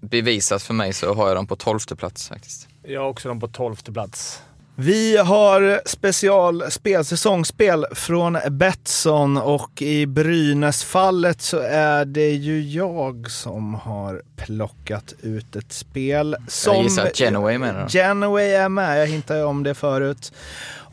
bevisat 0.00 0.62
för 0.62 0.74
mig 0.74 0.92
så 0.92 1.14
har 1.14 1.28
jag 1.28 1.36
dem 1.36 1.46
på 1.46 1.56
tolfte 1.56 1.96
plats 1.96 2.28
faktiskt. 2.28 2.68
Jag 2.82 3.00
har 3.00 3.08
också 3.08 3.28
dem 3.28 3.40
på 3.40 3.48
tolfte 3.48 3.92
plats. 3.92 4.42
Vi 4.78 5.16
har 5.16 5.80
specialspel, 5.84 7.04
säsongsspel 7.04 7.86
från 7.92 8.38
Betsson 8.50 9.36
och 9.36 9.82
i 9.82 10.06
Brynäs-fallet 10.06 11.40
så 11.40 11.58
är 11.58 12.04
det 12.04 12.30
ju 12.30 12.62
jag 12.62 13.30
som 13.30 13.74
har 13.74 14.22
plockat 14.36 15.14
ut 15.22 15.56
ett 15.56 15.72
spel. 15.72 16.36
Som 16.48 16.74
Jag 16.74 16.82
gissar 16.82 17.06
att 17.06 17.20
Genoway 17.20 17.58
menar 17.58 17.88
du? 17.92 17.98
Genoway 17.98 18.50
är 18.50 18.68
med, 18.68 19.00
jag 19.00 19.06
hintade 19.06 19.44
om 19.44 19.62
det 19.62 19.74
förut. 19.74 20.32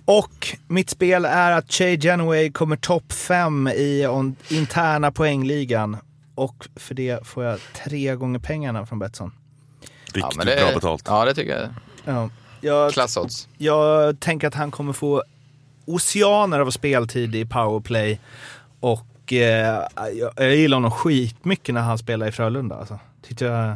Och 0.05 0.57
mitt 0.67 0.89
spel 0.89 1.25
är 1.25 1.51
att 1.51 1.71
Che 1.71 1.95
Genoway 1.95 2.51
kommer 2.51 2.75
topp 2.75 3.13
5 3.13 3.67
i 3.67 4.07
interna 4.47 5.11
poängligan. 5.11 5.97
Och 6.35 6.67
för 6.75 6.95
det 6.95 7.27
får 7.27 7.43
jag 7.43 7.59
tre 7.83 8.15
gånger 8.15 8.39
pengarna 8.39 8.85
från 8.85 8.99
Betsson. 8.99 9.31
Riktigt 10.13 10.37
men 10.37 10.45
det, 10.45 10.55
bra 10.55 10.73
betalt. 10.73 11.03
Ja, 11.07 11.25
det 11.25 11.33
tycker 11.35 11.59
jag. 11.59 11.69
Ja. 12.15 12.29
Jag 12.63 12.91
Klassodds. 12.91 13.47
jag 13.57 14.19
tänker 14.19 14.47
att 14.47 14.53
han 14.53 14.71
kommer 14.71 14.93
få 14.93 15.23
oceaner 15.85 16.59
av 16.59 16.71
speltid 16.71 17.35
i 17.35 17.45
powerplay. 17.45 18.19
Och 18.79 19.33
eh, 19.33 19.87
jag, 20.13 20.33
jag 20.35 20.55
gillar 20.55 20.77
honom 20.77 20.91
skitmycket 20.91 21.75
när 21.75 21.81
han 21.81 21.97
spelar 21.97 22.27
i 22.27 22.31
Frölunda. 22.31 22.75
Alltså. 22.75 22.99
Tyckte 23.21 23.45
jag 23.45 23.75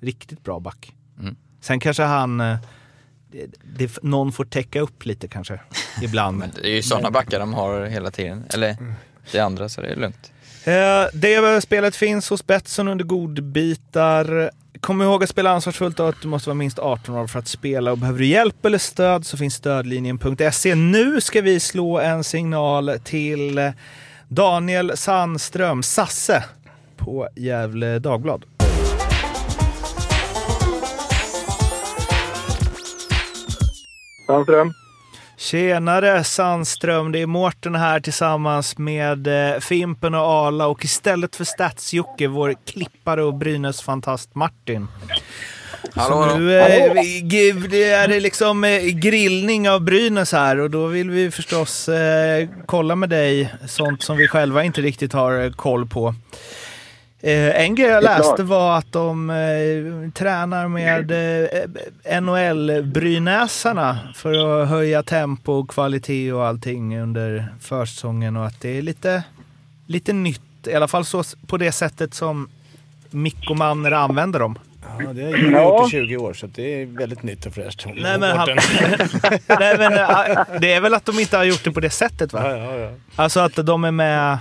riktigt 0.00 0.44
bra 0.44 0.60
back. 0.60 0.92
Mm. 1.20 1.36
Sen 1.60 1.80
kanske 1.80 2.02
han... 2.02 2.40
Eh, 2.40 2.56
det, 3.32 3.46
det, 3.78 4.02
någon 4.02 4.32
får 4.32 4.44
täcka 4.44 4.80
upp 4.80 5.04
lite 5.04 5.28
kanske. 5.28 5.60
ibland. 6.02 6.38
Men 6.38 6.50
det 6.54 6.68
är 6.68 6.74
ju 6.74 6.82
sådana 6.82 7.10
backar 7.10 7.40
de 7.40 7.54
har 7.54 7.84
hela 7.84 8.10
tiden. 8.10 8.44
Eller 8.54 8.76
det 9.32 9.40
andra, 9.40 9.68
så 9.68 9.80
det 9.80 9.88
är 9.88 9.96
lugnt. 9.96 10.32
Eh, 10.64 11.06
det 11.12 11.60
spelet 11.60 11.96
finns 11.96 12.30
hos 12.30 12.46
Betsson 12.46 12.88
under 12.88 13.04
godbitar. 13.04 14.50
Kom 14.80 15.02
ihåg 15.02 15.22
att 15.22 15.30
spela 15.30 15.50
ansvarsfullt 15.50 16.00
och 16.00 16.08
att 16.08 16.22
du 16.22 16.28
måste 16.28 16.48
vara 16.48 16.54
minst 16.54 16.78
18 16.78 17.14
år 17.14 17.26
för 17.26 17.38
att 17.38 17.48
spela. 17.48 17.92
Och 17.92 17.98
behöver 17.98 18.18
du 18.18 18.26
hjälp 18.26 18.66
eller 18.66 18.78
stöd 18.78 19.26
så 19.26 19.36
finns 19.36 19.54
stödlinjen.se. 19.54 20.74
Nu 20.74 21.20
ska 21.20 21.40
vi 21.40 21.60
slå 21.60 21.98
en 21.98 22.24
signal 22.24 22.90
till 23.04 23.72
Daniel 24.28 24.96
Sandström, 24.96 25.82
Sasse, 25.82 26.44
på 26.96 27.28
Gävle 27.36 27.98
Dagblad. 27.98 28.44
Sandström. 34.26 34.72
Tjenare 35.38 36.24
Sandström, 36.24 37.12
det 37.12 37.22
är 37.22 37.26
Mårten 37.26 37.74
här 37.74 38.00
tillsammans 38.00 38.78
med 38.78 39.26
eh, 39.26 39.60
Fimpen 39.60 40.14
och 40.14 40.20
Ala 40.20 40.66
och 40.66 40.84
istället 40.84 41.36
för 41.36 41.44
Stats-Jocke, 41.44 42.28
vår 42.28 42.54
klippare 42.66 43.22
och 43.22 43.34
Brynäs-fantast 43.34 44.34
Martin. 44.34 44.88
Hallå, 45.94 46.36
nu 46.38 46.58
eh, 46.58 46.64
är 48.02 48.08
det 48.08 48.20
liksom 48.20 48.64
eh, 48.64 48.80
grillning 48.82 49.70
av 49.70 49.80
Brynäs 49.80 50.32
här 50.32 50.60
och 50.60 50.70
då 50.70 50.86
vill 50.86 51.10
vi 51.10 51.30
förstås 51.30 51.88
kolla 52.66 52.96
med 52.96 53.08
dig 53.08 53.54
sånt 53.66 54.02
som 54.02 54.16
vi 54.16 54.28
själva 54.28 54.64
inte 54.64 54.80
riktigt 54.80 55.12
har 55.12 55.52
koll 55.52 55.86
på. 55.86 56.14
Eh, 57.20 57.60
en 57.60 57.74
grej 57.74 57.88
jag 57.88 58.04
läste 58.04 58.42
var 58.42 58.78
att 58.78 58.92
de 58.92 59.30
eh, 59.30 60.10
tränar 60.10 60.68
med 60.68 61.10
eh, 61.10 62.20
NHL-brynäsarna 62.20 63.98
för 64.14 64.62
att 64.62 64.68
höja 64.68 65.02
tempo 65.02 65.52
och 65.52 65.70
kvalitet 65.70 66.32
och 66.32 66.46
allting 66.46 66.98
under 66.98 67.54
försäsongen 67.60 68.36
och 68.36 68.46
att 68.46 68.60
det 68.60 68.78
är 68.78 68.82
lite, 68.82 69.22
lite 69.86 70.12
nytt, 70.12 70.66
i 70.66 70.74
alla 70.74 70.88
fall 70.88 71.04
så, 71.04 71.22
på 71.46 71.56
det 71.56 71.72
sättet 71.72 72.14
som 72.14 72.48
Mikko 73.10 73.54
Manner 73.54 73.92
använder 73.92 74.40
dem. 74.40 74.58
Ja, 74.98 75.12
det 75.12 75.22
har 75.22 75.30
jag 75.30 75.80
gjort 75.80 75.88
i 75.88 75.90
20 75.90 76.16
år, 76.16 76.34
så 76.34 76.46
det 76.46 76.82
är 76.82 76.86
väldigt 76.86 77.22
nytt 77.22 77.46
och 77.46 77.54
fräscht. 77.54 77.86
Nej 77.96 78.18
men, 78.18 78.36
han, 78.36 78.48
nej, 79.46 79.78
men 79.78 79.92
det 80.60 80.72
är 80.72 80.80
väl 80.80 80.94
att 80.94 81.04
de 81.04 81.18
inte 81.18 81.36
har 81.36 81.44
gjort 81.44 81.64
det 81.64 81.70
på 81.72 81.80
det 81.80 81.90
sättet 81.90 82.32
va? 82.32 82.50
Ja, 82.50 82.56
ja, 82.56 82.76
ja. 82.76 82.90
Alltså 83.16 83.40
att 83.40 83.66
de 83.66 83.84
är 83.84 83.90
med... 83.90 84.38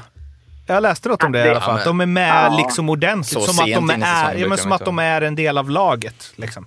Jag 0.67 0.81
läste 0.83 1.09
något 1.09 1.23
om 1.23 1.31
det 1.31 1.45
i 1.45 1.49
alla 1.49 1.61
fall. 1.61 1.75
Att 1.77 1.83
de 1.85 2.01
är 2.01 2.05
med 2.05 2.45
Ja. 2.51 2.57
liksom 2.57 2.89
ordentligt. 2.89 3.27
Så 3.27 3.39
Som, 3.53 3.63
att 3.65 3.71
de, 3.73 3.89
är, 4.03 4.35
ja, 4.35 4.47
men 4.47 4.57
som 4.57 4.71
att 4.71 4.85
de 4.85 4.99
är 4.99 5.21
en 5.21 5.35
del 5.35 5.57
av 5.57 5.69
laget. 5.69 6.33
Liksom. 6.35 6.65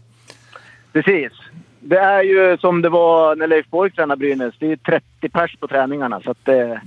Precis. 0.93 1.33
Det 1.81 1.99
är 1.99 2.23
ju 2.23 2.59
som 2.59 2.83
det 2.83 2.89
var 2.89 3.37
när 3.37 3.47
Leif 3.47 3.67
Borg 3.67 3.91
tränade 3.91 4.19
Brynäs. 4.19 4.55
Det 4.59 4.67
är 4.67 4.71
ju 4.71 4.77
30 4.77 5.29
pers 5.29 5.57
på 5.61 5.69
träningarna. 5.69 6.21
Så 6.21 6.31
att 6.31 6.45
det 6.45 6.81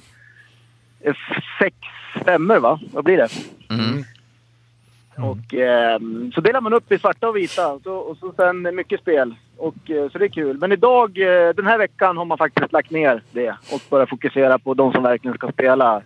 är 1.04 1.17
sex 1.60 1.76
femmor, 2.26 2.58
va? 2.60 2.80
Vad 2.93 3.04
blir 3.04 3.17
det? 3.17 3.28
Mm. 3.69 4.04
Och, 5.17 5.54
ehm, 5.54 6.32
så 6.36 6.41
delar 6.41 6.62
man 6.62 6.74
upp 6.74 6.91
i 6.91 7.00
svarta 7.00 7.30
och 7.30 7.36
vita 7.36 7.67
och 7.67 7.82
så, 7.84 7.93
och 7.93 8.17
så 8.17 8.34
sen 8.36 8.76
mycket 8.76 9.00
spel. 9.02 9.36
Och, 9.58 9.89
eh, 9.91 10.10
så 10.12 10.17
det 10.17 10.26
är 10.26 10.30
kul. 10.30 10.58
Men 10.58 10.71
idag, 10.71 11.17
eh, 11.17 11.50
den 11.56 11.67
här 11.67 11.78
veckan, 11.78 12.17
har 12.17 12.26
man 12.26 12.38
faktiskt 12.38 12.71
lagt 12.74 12.91
ner 12.91 13.24
det 13.32 13.56
och 13.71 13.82
börjat 13.89 14.10
fokusera 14.10 14.60
på 14.60 14.74
de 14.74 14.93
som 14.93 15.04
verkligen 15.04 15.38
ska 15.38 15.52
spela 15.52 16.02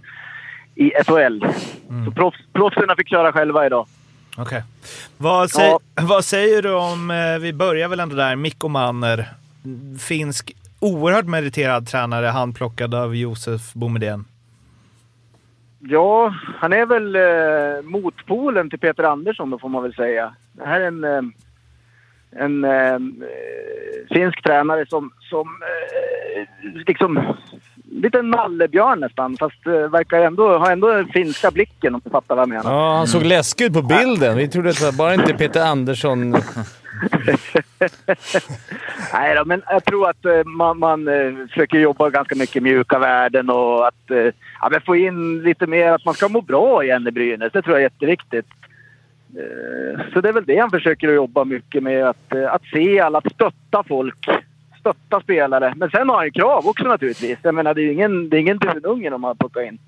i 0.76 0.92
SHL. 1.06 1.46
Så 2.06 2.12
proffs, 2.12 2.38
proffsen 2.54 2.96
fick 2.98 3.10
köra 3.10 3.32
själva 3.32 3.66
idag. 3.66 3.88
Okej. 4.38 4.64
Vad, 5.18 5.50
säg, 5.50 5.76
vad 6.02 6.26
säger 6.26 6.62
du 6.62 6.74
om, 6.74 7.12
eh, 7.12 7.40
vi 7.40 7.54
börjar 7.54 7.88
väl 7.88 8.00
ändå 8.00 8.16
där, 8.16 8.36
Mikko 8.36 8.68
Manner. 8.68 9.26
Finsk, 10.00 10.56
oerhört 10.80 11.26
meriterad 11.26 11.88
tränare, 11.88 12.26
handplockad 12.26 12.96
av 12.96 13.16
Josef 13.16 13.74
Boumedienne. 13.74 14.24
Ja, 15.80 16.36
han 16.60 16.74
är 16.74 16.86
väl 16.86 17.16
eh, 17.16 17.84
motpolen 17.84 18.70
till 18.70 18.80
Peter 18.80 19.04
Andersson 19.04 19.50
då 19.50 19.60
får 19.60 19.70
man 19.70 19.84
väl 19.84 19.94
säga. 19.94 20.36
Det 20.52 20.66
här 20.66 20.82
är 20.82 20.88
en, 20.88 21.04
eh, 21.04 21.22
en 22.32 22.64
eh, 22.64 23.00
finsk 24.10 24.44
tränare 24.44 24.86
som, 24.90 25.12
som 25.20 25.48
eh, 25.62 26.48
liksom 26.88 27.36
lite 28.02 28.20
en 28.20 28.30
nallebjörn 28.30 29.00
nästan. 29.00 29.38
Fast 29.40 29.68
eh, 29.68 29.74
verkar 29.74 30.22
ändå 30.22 30.58
ha 30.58 30.72
ändå 30.72 30.88
den 30.88 31.08
finska 31.08 31.52
blicken 31.52 31.96
om 31.96 32.02
du 32.04 32.10
fattar 32.10 32.36
vad 32.36 32.42
jag 32.42 32.50
menar. 32.50 32.72
Ja, 32.72 32.98
han 32.98 33.08
såg 33.08 33.24
läskig 33.24 33.66
ut 33.66 33.74
på 33.74 33.82
bilden. 33.82 34.38
Vi 34.38 34.48
trodde 34.48 34.70
att 34.70 34.80
det 34.80 34.86
var 34.86 34.92
bara 34.92 35.14
inte 35.14 35.34
Peter 35.34 35.66
Andersson. 35.66 36.32
Nej 39.14 39.36
då, 39.36 39.46
men 39.46 39.62
jag 39.68 39.86
tror 39.86 40.10
att 40.10 40.26
eh, 40.26 40.44
man, 40.46 40.80
man 40.80 41.08
eh, 41.08 41.48
försöker 41.50 41.80
jobba 41.80 42.10
ganska 42.10 42.36
mycket 42.36 42.64
mjuka 42.64 43.00
värden 43.00 43.50
och 43.50 43.88
att 43.88 44.04
ja, 44.62 44.70
men 44.72 44.82
få 44.82 44.96
in 44.96 45.44
lite 45.44 45.68
mer 45.68 45.92
att 45.92 46.06
man 46.06 46.14
ska 46.14 46.30
må 46.30 46.42
bra 46.42 46.84
igen 46.84 47.08
i 47.08 47.12
Brynäs. 47.12 47.52
Det 47.54 47.62
tror 47.62 47.76
jag 47.76 47.80
är 47.80 47.84
jätteviktigt. 47.84 48.46
Så 50.14 50.22
det 50.22 50.30
är 50.30 50.34
väl 50.34 50.46
det 50.46 50.60
han 50.60 50.70
försöker 50.70 51.12
jobba 51.12 51.44
mycket 51.44 51.84
med. 51.84 52.10
Att, 52.10 52.36
att 52.50 52.64
se 52.74 53.00
alla, 53.00 53.18
att 53.18 53.34
stötta 53.34 53.84
folk. 53.88 54.30
Stötta 54.86 55.22
spelare. 55.22 55.74
Men 55.78 55.90
sen 55.90 56.10
har 56.10 56.16
han 56.16 56.26
ju 56.26 56.32
krav 56.32 56.68
också 56.68 56.84
naturligtvis. 56.84 57.38
Jag 57.42 57.56
menar, 57.56 57.74
det 57.74 57.82
är 57.82 57.84
ju 57.84 57.94
ingen, 57.94 58.30
det 58.30 58.38
är 58.38 58.40
ingen 58.42 58.58
dununge 58.58 59.10
de 59.10 59.24
har 59.24 59.36
plockat 59.36 59.64
in. 59.64 59.80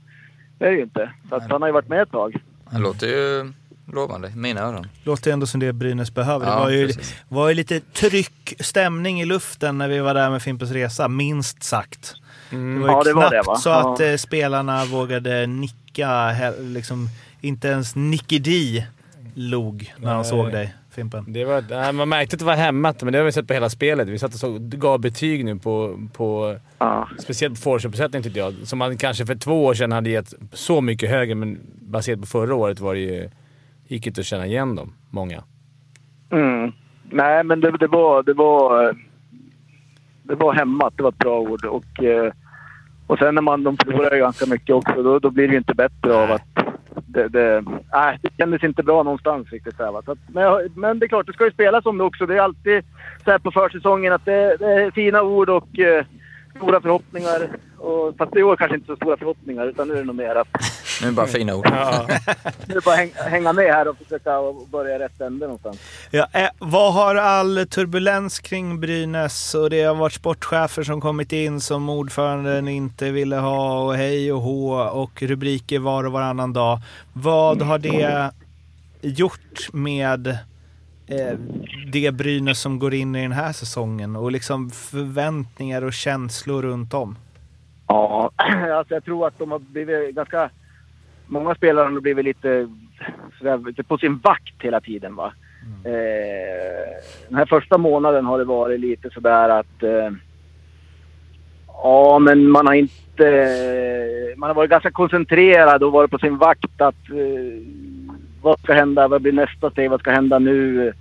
Det 0.57 0.65
är 0.65 0.69
det 0.69 0.75
ju 0.77 0.83
inte. 0.83 1.11
Så 1.29 1.35
att 1.35 1.51
han 1.51 1.61
har 1.61 1.69
ju 1.69 1.73
varit 1.73 1.87
med 1.89 2.01
ett 2.01 2.11
tag. 2.11 2.35
Det 2.71 2.77
låter 2.79 3.07
ju 3.07 3.53
lovande 3.93 4.31
mina 4.35 4.61
öron. 4.61 4.87
Låter 5.03 5.31
ändå 5.31 5.45
som 5.47 5.59
det 5.59 5.73
Brynäs 5.73 6.13
behöver. 6.13 6.45
det 6.45 6.51
Ja, 6.51 6.59
var 6.59 6.69
ju, 6.69 6.87
precis. 6.87 7.15
var 7.29 7.47
ju 7.49 7.53
lite 7.55 7.79
tryck, 7.79 8.53
stämning 8.59 9.21
i 9.21 9.25
luften 9.25 9.77
när 9.77 9.87
vi 9.87 9.99
var 9.99 10.13
där 10.13 10.29
med 10.29 10.41
Fimpens 10.41 10.71
Resa, 10.71 11.07
minst 11.07 11.63
sagt. 11.63 12.13
Det 12.49 12.55
var 12.55 12.63
ju 12.63 12.67
Mm. 12.75 12.89
Ja, 12.89 13.03
det 13.03 13.13
var 13.13 13.21
knappt 13.21 13.31
det, 13.31 13.41
va? 13.51 13.55
så 13.55 13.69
Ja. 13.69 13.93
att 13.93 13.99
eh, 13.99 14.15
spelarna 14.15 14.85
vågade 14.85 15.47
nicka. 15.47 16.07
he- 16.07 16.73
Liksom, 16.73 17.07
inte 17.41 17.67
ens 17.67 17.95
Nicky 17.95 18.39
D 18.39 18.83
log 19.35 19.93
när 19.97 20.07
han 20.07 20.17
Nej. 20.17 20.25
såg 20.29 20.51
dig, 20.51 20.73
Fimpen. 20.97 21.25
Det 21.27 21.45
var, 21.45 21.63
nej, 21.69 21.93
man 21.93 22.09
märkte 22.09 22.35
att 22.35 22.39
det 22.39 22.45
var 22.45 22.55
hämmat, 22.55 23.03
men 23.03 23.13
det 23.13 23.19
har 23.19 23.25
vi 23.25 23.31
sett 23.31 23.47
på 23.47 23.53
hela 23.53 23.69
spelet. 23.69 24.07
Vi 24.07 24.19
satt 24.19 24.33
och 24.33 24.39
såg, 24.39 24.69
gav 24.69 24.99
betyg 25.01 25.45
nu 25.45 25.55
på, 25.55 25.99
på 26.13 26.57
Ja. 26.79 27.09
speciellt 27.19 27.55
på 27.55 27.61
forwardsuppsättning 27.61 28.23
tyckte 28.23 28.39
jag. 28.39 28.53
Som 28.53 28.79
man 28.79 28.97
kanske 28.97 29.25
för 29.25 29.35
två 29.35 29.65
år 29.65 29.73
sedan 29.73 29.91
hade 29.91 30.09
gett 30.09 30.33
så 30.51 30.81
mycket 30.81 31.09
högre, 31.09 31.35
men 31.35 31.59
baserat 31.81 32.19
på 32.19 32.25
förra 32.25 32.55
året 32.55 32.79
var 32.79 32.93
det 32.93 32.99
ju... 32.99 33.29
gick 33.87 34.07
inte 34.07 34.21
att 34.21 34.25
känna 34.27 34.45
igen 34.45 34.75
dem, 34.75 34.93
många. 35.09 35.43
Mm. 36.31 36.71
Nej, 37.11 37.43
men 37.43 37.59
det, 37.61 37.71
det, 37.77 37.87
var, 37.87 38.23
det, 38.23 38.33
var, 38.33 38.95
det 40.23 40.35
var 40.35 40.53
hämmat. 40.53 40.93
Det 40.97 41.03
var 41.03 41.09
ett 41.09 41.17
bra 41.17 41.39
ord. 41.39 41.65
Och, 41.65 42.03
eh, 42.03 42.31
och 43.07 43.17
sen 43.17 43.35
när 43.35 43.41
man 43.41 43.63
de 43.63 43.77
förlorar 43.77 44.17
ganska 44.17 44.45
mycket 44.45 44.75
också, 44.75 45.03
då, 45.03 45.19
då 45.19 45.29
blir 45.29 45.47
det 45.47 45.51
ju 45.51 45.57
inte 45.57 45.73
bättre 45.73 46.13
av 46.15 46.31
att... 46.31 46.66
Det, 47.17 47.27
det, 47.27 47.57
äh, 47.93 48.19
det 48.21 48.29
kändes 48.37 48.63
inte 48.63 48.83
bra 48.83 49.03
någonstans 49.03 49.49
riktigt. 49.51 49.77
Där, 49.77 49.91
va? 49.91 50.01
Så 50.05 50.11
att, 50.11 50.19
men, 50.27 50.69
men 50.75 50.99
det 50.99 51.05
är 51.05 51.07
klart, 51.07 51.27
det 51.27 51.33
ska 51.33 51.45
ju 51.45 51.51
spelas 51.51 51.85
om 51.85 51.97
det 51.97 52.03
också. 52.03 52.25
Det 52.25 52.35
är 52.35 52.41
alltid 52.41 52.83
så 53.23 53.31
här 53.31 53.39
på 53.39 53.51
försäsongen 53.51 54.13
att 54.13 54.25
det, 54.25 54.57
det 54.57 54.65
är 54.65 54.91
fina 54.91 55.21
ord 55.21 55.49
och 55.49 55.79
eh, 55.79 56.05
stora 56.55 56.81
förhoppningar. 56.81 57.49
Och, 57.77 58.17
fast 58.17 58.35
i 58.35 58.43
år 58.43 58.55
kanske 58.55 58.75
inte 58.75 58.87
så 58.87 58.95
stora 58.95 59.17
förhoppningar, 59.17 59.67
utan 59.67 59.87
nu 59.87 59.93
är 59.93 59.97
det 59.97 60.03
nog 60.03 60.15
mer 60.15 60.35
att 60.35 60.47
nu 61.01 61.07
är 61.07 61.11
det 61.11 61.15
bara 61.15 61.27
fina 61.27 61.55
ord. 61.55 61.65
nu 61.69 61.73
är 61.73 62.75
det 62.75 62.85
bara 62.85 62.95
häng, 62.95 63.11
hänga 63.15 63.53
med 63.53 63.73
här 63.73 63.87
och 63.87 63.97
försöka 63.97 64.31
börja 64.71 64.99
rätt 64.99 65.21
ände 65.21 65.45
någonstans. 65.45 65.79
Ja, 66.11 66.27
eh, 66.31 66.49
vad 66.59 66.93
har 66.93 67.15
all 67.15 67.67
turbulens 67.69 68.39
kring 68.39 68.79
Brynäs 68.79 69.55
och 69.55 69.69
det 69.69 69.83
har 69.83 69.95
varit 69.95 70.13
sportchefer 70.13 70.83
som 70.83 71.01
kommit 71.01 71.33
in 71.33 71.61
som 71.61 71.89
ordföranden 71.89 72.67
inte 72.67 73.11
ville 73.11 73.35
ha 73.35 73.83
och 73.83 73.95
hej 73.95 74.33
och 74.33 74.41
hå 74.41 74.73
och 74.73 75.21
rubriker 75.21 75.79
var 75.79 76.03
och 76.03 76.11
varannan 76.11 76.53
dag. 76.53 76.79
Vad 77.13 77.61
har 77.61 77.77
det 77.77 78.31
gjort 79.01 79.73
med 79.73 80.27
eh, 81.07 81.37
det 81.91 82.11
Brynäs 82.11 82.59
som 82.59 82.79
går 82.79 82.93
in 82.93 83.15
i 83.15 83.21
den 83.21 83.31
här 83.31 83.53
säsongen 83.53 84.15
och 84.15 84.31
liksom 84.31 84.69
förväntningar 84.69 85.81
och 85.81 85.93
känslor 85.93 86.61
runt 86.61 86.93
om? 86.93 87.17
Ja, 87.87 88.31
alltså 88.77 88.93
jag 88.93 89.05
tror 89.05 89.27
att 89.27 89.39
de 89.39 89.51
har 89.51 89.59
blivit 89.59 90.15
ganska... 90.15 90.49
Många 91.27 91.55
spelare 91.55 91.83
har 91.83 92.01
blivit 92.01 92.25
lite, 92.25 92.69
sådär, 93.37 93.57
lite 93.57 93.83
på 93.83 93.97
sin 93.97 94.17
vakt 94.17 94.55
hela 94.59 94.81
tiden. 94.81 95.15
Va? 95.15 95.33
Eh, 95.83 97.03
den 97.27 97.37
här 97.37 97.45
första 97.45 97.77
månaden 97.77 98.25
har 98.25 98.37
det 98.37 98.43
varit 98.43 98.79
lite 98.79 99.09
sådär 99.09 99.49
att... 99.49 99.83
Eh, 99.83 100.11
ja, 101.67 102.19
men 102.19 102.49
man 102.49 102.67
har 102.67 102.73
inte... 102.73 104.33
Man 104.37 104.49
har 104.49 104.55
varit 104.55 104.69
ganska 104.69 104.91
koncentrerad 104.91 105.83
och 105.83 105.91
varit 105.91 106.11
på 106.11 106.19
sin 106.19 106.37
vakt. 106.37 106.81
att 106.81 107.09
eh, 107.09 107.67
Vad 108.41 108.59
ska 108.59 108.73
hända? 108.73 109.07
Vad 109.07 109.21
blir 109.21 109.33
nästa 109.33 109.71
steg? 109.71 109.89
Vad 109.89 109.99
ska 109.99 110.11
hända 110.11 110.39
nu? 110.39 110.93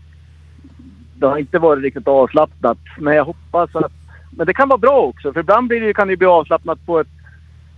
Det 1.15 1.27
har 1.27 1.39
inte 1.39 1.59
varit 1.59 1.83
riktigt 1.83 2.09
avslappnat. 2.09 2.79
Men 2.99 3.17
jag 3.17 3.25
hoppas 3.25 3.77
att 3.77 3.93
men 4.37 4.47
det 4.47 4.55
kan 4.55 4.69
vara 4.69 4.79
bra 4.79 5.01
också, 5.01 5.33
för 5.33 5.41
ibland 5.41 5.69
blir 5.69 5.81
det, 5.81 5.95
kan 5.95 6.09
det 6.09 6.17
bli 6.17 6.27
avslappnat 6.27 6.87
på 6.87 7.01
ett... 7.01 7.09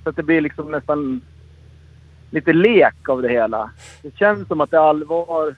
Så 0.03 0.11
att 0.11 0.17
det 0.17 0.23
blir 0.23 0.41
liksom 0.41 0.71
nästan 0.71 1.21
lite 2.31 2.53
lek 2.53 3.09
av 3.09 3.23
det 3.23 3.29
hela. 3.29 3.71
Det 4.03 4.17
känns 4.19 4.49
som 4.49 4.61
att 4.61 4.71
det 4.71 4.77
är 4.77 4.89
allvar 4.89 5.55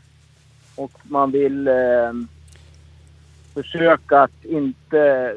och 0.74 0.92
man 1.02 1.30
vill 1.30 1.68
eh, 1.68 1.74
försöka 3.54 4.20
att 4.20 4.44
inte... 4.44 5.35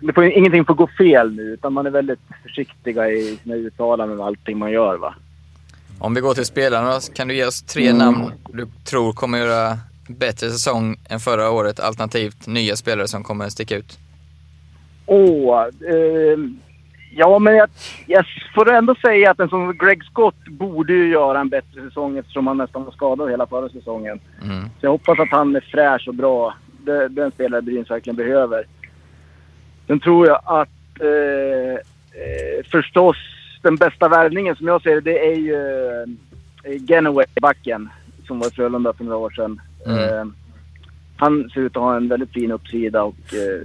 det 0.00 0.12
får, 0.14 0.24
ingenting 0.24 0.64
får 0.64 0.74
gå 0.74 0.86
fel 0.98 1.34
nu, 1.34 1.42
utan 1.42 1.72
man 1.72 1.86
är 1.86 1.90
väldigt 1.90 2.20
försiktiga 2.42 3.10
i 3.10 3.38
sina 3.42 3.54
uttalanden 3.54 4.16
med 4.16 4.26
allting 4.26 4.58
man 4.58 4.70
gör. 4.72 4.96
Va? 4.96 5.14
Om 5.98 6.14
vi 6.14 6.20
går 6.20 6.34
till 6.34 6.44
spelarna 6.46 7.00
kan 7.14 7.28
du 7.28 7.34
ge 7.34 7.44
oss 7.44 7.62
tre 7.62 7.86
Mm. 7.88 7.98
namn 7.98 8.32
du 8.52 8.66
tror 8.84 9.12
kommer 9.12 9.38
göra 9.38 9.78
bättre 10.08 10.50
säsong 10.50 10.96
än 11.08 11.20
förra 11.20 11.50
året, 11.50 11.80
alternativt 11.80 12.46
nya 12.46 12.76
spelare 12.76 13.08
som 13.08 13.22
kommer 13.24 13.48
sticka 13.48 13.76
ut? 13.76 13.98
Åh, 15.06 15.62
eh, 15.62 16.38
ja 17.16 17.38
men 17.38 17.56
jag, 17.56 17.68
jag 18.06 18.24
får 18.54 18.72
ändå 18.72 18.94
säga 18.94 19.30
att 19.30 19.40
en 19.40 19.48
som 19.48 19.78
Greg 19.78 20.04
Scott 20.04 20.44
borde 20.48 20.92
ju 20.92 21.08
göra 21.08 21.40
en 21.40 21.48
bättre 21.48 21.82
säsong 21.82 22.18
eftersom 22.18 22.46
han 22.46 22.56
nästan 22.56 22.84
var 22.84 22.92
skadad 22.92 23.30
hela 23.30 23.46
förra 23.46 23.68
säsongen. 23.68 24.20
Mm. 24.42 24.64
Så 24.64 24.86
jag 24.86 24.90
hoppas 24.90 25.18
att 25.18 25.30
han 25.30 25.56
är 25.56 25.60
fräsch 25.60 26.08
och 26.08 26.14
bra. 26.14 26.54
Det, 26.84 27.08
den 27.08 27.30
spelare 27.30 27.62
Brynäs 27.62 27.90
verkligen 27.90 28.16
behöver. 28.16 28.64
Sen 29.86 30.00
tror 30.00 30.26
jag 30.26 30.40
att 30.44 31.00
eh, 31.00 31.74
eh, 32.22 32.64
förstås 32.70 33.16
den 33.62 33.76
bästa 33.76 34.08
värvningen 34.08 34.56
som 34.56 34.66
jag 34.66 34.82
ser 34.82 34.94
det, 34.94 35.00
det 35.00 35.32
är 35.32 35.36
ju 35.36 35.56
eh, 36.64 36.82
Genoway, 36.88 37.26
backen, 37.42 37.88
som 38.26 38.38
var 38.38 38.46
i 38.46 38.50
Frölunda 38.50 38.92
för 38.92 39.04
några 39.04 39.16
år 39.16 39.30
sedan. 39.30 39.60
Mm. 39.86 39.98
Eh, 39.98 40.24
han 41.16 41.50
ser 41.50 41.60
ut 41.60 41.76
att 41.76 41.82
ha 41.82 41.96
en 41.96 42.08
väldigt 42.08 42.32
fin 42.32 42.52
uppsida 42.52 43.02
och 43.02 43.34
eh, 43.34 43.62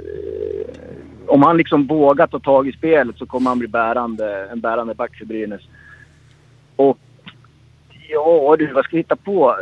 om 1.27 1.43
han 1.43 1.57
liksom 1.57 1.87
vågar 1.87 2.27
ta 2.27 2.39
tag 2.39 2.67
i 2.67 2.71
spelet 2.71 3.17
så 3.17 3.25
kommer 3.25 3.49
han 3.49 3.59
bli 3.59 3.67
bärande, 3.67 4.47
en 4.51 4.59
bärande 4.59 4.93
back 4.93 5.15
för 5.15 5.25
Brynäs. 5.25 5.61
Och 6.75 6.97
ja 8.09 8.55
du, 8.59 8.73
vad 8.73 8.85
ska 8.85 8.91
vi 8.91 8.97
hitta 8.97 9.15
på? 9.15 9.55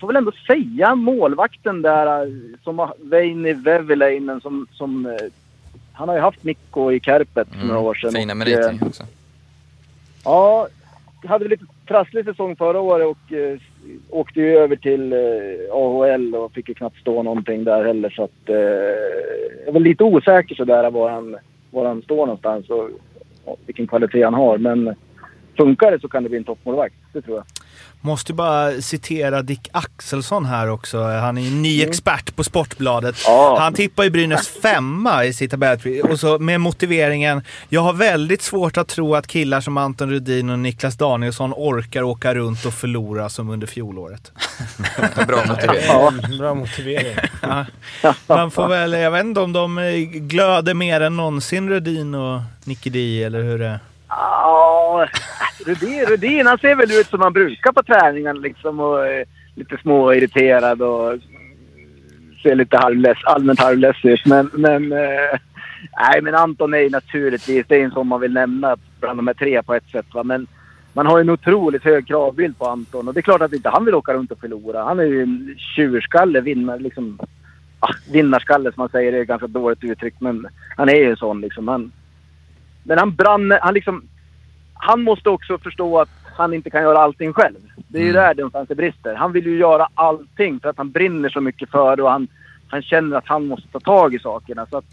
Får 0.00 0.06
väl 0.06 0.16
ändå 0.16 0.32
säga 0.46 0.94
målvakten 0.94 1.82
där 1.82 2.22
eh, 2.22 2.32
som 2.64 2.92
Veini 2.98 3.52
Väviläinen 3.52 4.40
som, 4.40 4.66
som 4.72 5.06
eh, 5.06 5.12
han 5.92 6.08
har 6.08 6.16
ju 6.16 6.22
haft 6.22 6.44
Mikko 6.44 6.92
i 6.92 7.00
Kärpet 7.00 7.48
för 7.48 7.66
några 7.66 7.80
år 7.80 7.94
sedan. 7.94 8.10
Mm. 8.10 8.20
Fina 8.20 8.34
meriter 8.34 8.78
eh, 8.80 8.86
också. 8.86 9.04
Ja, 10.24 10.68
hade 11.24 11.48
lite 11.48 11.64
trasslig 11.88 12.24
säsong 12.24 12.56
förra 12.56 12.80
året 12.80 13.06
och 13.06 13.32
åkte 14.10 14.40
ju 14.40 14.56
över 14.58 14.76
till 14.76 15.12
eh, 15.12 15.74
AHL 15.74 16.34
och 16.34 16.52
fick 16.52 16.68
ju 16.68 16.74
knappt 16.74 17.00
stå 17.00 17.22
någonting 17.22 17.64
där 17.64 17.84
heller. 17.84 18.10
Så 18.10 18.24
att, 18.24 18.48
eh, 18.48 18.56
jag 19.66 19.72
var 19.72 19.80
lite 19.80 20.04
osäker 20.04 20.54
sådär 20.54 20.90
var 20.90 21.10
han, 21.10 21.36
var 21.70 21.86
han 21.86 22.02
står 22.02 22.26
någonstans 22.26 22.70
och 22.70 22.90
vilken 23.66 23.86
kvalitet 23.86 24.22
han 24.22 24.34
har. 24.34 24.58
Men 24.58 24.94
funkar 25.56 25.90
det 25.90 26.00
så 26.00 26.08
kan 26.08 26.22
det 26.22 26.28
bli 26.28 26.38
en 26.38 26.44
toppmålvakt, 26.44 26.94
det 27.12 27.22
tror 27.22 27.36
jag. 27.36 27.44
Måste 28.04 28.32
bara 28.32 28.80
citera 28.80 29.42
Dick 29.42 29.68
Axelsson 29.72 30.44
här 30.44 30.68
också. 30.70 31.02
Han 31.02 31.38
är 31.38 31.42
ju 31.42 31.50
ny 31.50 31.82
expert 31.82 32.36
på 32.36 32.44
Sportbladet. 32.44 33.16
Ja. 33.26 33.56
Han 33.60 33.74
tippar 33.74 34.04
ju 34.04 34.10
Brynäs 34.10 34.48
femma 34.48 35.24
i 35.24 35.32
sitt 35.32 35.50
tabellpris. 35.50 36.04
Och 36.04 36.20
så 36.20 36.38
med 36.38 36.60
motiveringen. 36.60 37.42
Jag 37.68 37.80
har 37.80 37.92
väldigt 37.92 38.42
svårt 38.42 38.76
att 38.76 38.88
tro 38.88 39.14
att 39.14 39.26
killar 39.26 39.60
som 39.60 39.76
Anton 39.76 40.10
Rudin 40.10 40.50
och 40.50 40.58
Niklas 40.58 40.96
Danielsson 40.96 41.52
orkar 41.56 42.02
åka 42.02 42.34
runt 42.34 42.64
och 42.66 42.74
förlora 42.74 43.28
som 43.28 43.50
under 43.50 43.66
fjolåret. 43.66 44.32
Bra 45.26 45.44
motivering. 45.46 45.84
Ja, 45.88 46.12
Bra 46.38 46.54
motivering. 46.54 47.16
Man 48.26 48.50
får 48.50 48.68
väl, 48.68 48.92
jag 48.92 49.10
vet 49.10 49.24
inte 49.24 49.40
om 49.40 49.52
de 49.52 49.78
eh, 49.78 49.94
glöder 50.02 50.74
mer 50.74 51.00
än 51.00 51.16
någonsin 51.16 51.68
Rudin 51.68 52.14
och 52.14 52.40
Nicky 52.64 52.90
D 52.90 53.22
eller 53.24 53.42
hur 53.42 53.58
det 53.58 53.66
är. 53.66 53.80
Ja, 54.08 55.06
Rudin, 55.66 56.06
Rudin 56.06 56.46
han 56.46 56.58
ser 56.58 56.74
väl 56.74 56.92
ut 56.92 57.06
som 57.06 57.20
han 57.20 57.32
brukar 57.32 57.72
på 57.72 57.82
träningen 57.82 58.40
liksom 58.40 58.80
och 58.80 59.06
eh, 59.06 59.24
lite 59.54 59.78
småirriterad 59.82 60.82
och 60.82 61.08
mm, 61.12 61.22
ser 62.42 62.54
lite 62.54 62.76
halvless, 62.76 63.18
allmänt 63.24 63.60
halvless 63.60 64.04
ut. 64.04 64.26
Men, 64.26 64.50
men, 64.52 64.92
eh, 64.92 65.38
nej, 65.98 66.22
men 66.22 66.34
Anton 66.34 66.74
är 66.74 66.78
ju 66.78 66.90
naturligtvis, 66.90 67.66
det 67.68 67.76
är 67.76 67.84
en 67.84 67.90
som 67.90 68.08
man 68.08 68.20
vill 68.20 68.32
nämna 68.32 68.76
bland 69.00 69.18
de 69.18 69.26
här 69.26 69.34
tre 69.34 69.62
på 69.62 69.74
ett 69.74 69.90
sätt. 69.92 70.06
Va? 70.14 70.22
Men 70.22 70.46
man 70.92 71.06
har 71.06 71.18
ju 71.18 71.20
en 71.20 71.30
otroligt 71.30 71.84
hög 71.84 72.06
kravbild 72.06 72.58
på 72.58 72.66
Anton 72.66 73.08
och 73.08 73.14
det 73.14 73.20
är 73.20 73.22
klart 73.22 73.42
att 73.42 73.52
inte 73.52 73.68
han 73.68 73.84
vill 73.84 73.94
åka 73.94 74.14
runt 74.14 74.32
och 74.32 74.40
förlora. 74.40 74.84
Han 74.84 75.00
är 75.00 75.04
ju 75.04 75.22
en 75.22 75.54
tjurskalle, 75.58 76.40
vinnar, 76.40 76.78
liksom, 76.78 77.18
ah, 77.78 77.94
vinnarskalle 78.12 78.72
som 78.72 78.80
man 78.80 78.88
säger, 78.88 79.12
det 79.12 79.18
är 79.18 79.22
ett 79.22 79.28
ganska 79.28 79.46
dåligt 79.46 79.84
uttryck 79.84 80.14
men 80.18 80.46
han 80.76 80.88
är 80.88 80.94
ju 80.94 81.10
en 81.10 81.16
sån 81.16 81.40
liksom. 81.40 81.68
Han, 81.68 81.92
men 82.82 82.98
han 82.98 83.14
brann, 83.14 83.58
han 83.62 83.74
liksom, 83.74 84.08
han 84.84 85.02
måste 85.02 85.28
också 85.30 85.58
förstå 85.58 85.98
att 86.00 86.08
han 86.36 86.54
inte 86.54 86.70
kan 86.70 86.82
göra 86.82 86.98
allting 86.98 87.32
själv. 87.32 87.58
Det 87.88 87.98
är 87.98 88.02
ju 88.02 88.08
Mm. 88.10 88.22
där 88.22 88.34
någonstans 88.34 88.68
det 88.68 88.74
brister. 88.74 89.14
Han 89.14 89.32
vill 89.32 89.46
ju 89.46 89.56
göra 89.58 89.88
allting 89.94 90.60
för 90.60 90.68
att 90.68 90.76
han 90.76 90.90
brinner 90.90 91.28
så 91.28 91.40
mycket 91.40 91.70
för 91.70 91.96
det 91.96 92.02
och 92.02 92.10
han, 92.10 92.28
han 92.68 92.82
känner 92.82 93.16
att 93.16 93.26
han 93.26 93.46
måste 93.46 93.68
ta 93.68 93.80
tag 93.80 94.14
i 94.14 94.18
sakerna. 94.18 94.66
Så 94.70 94.76
att, 94.76 94.84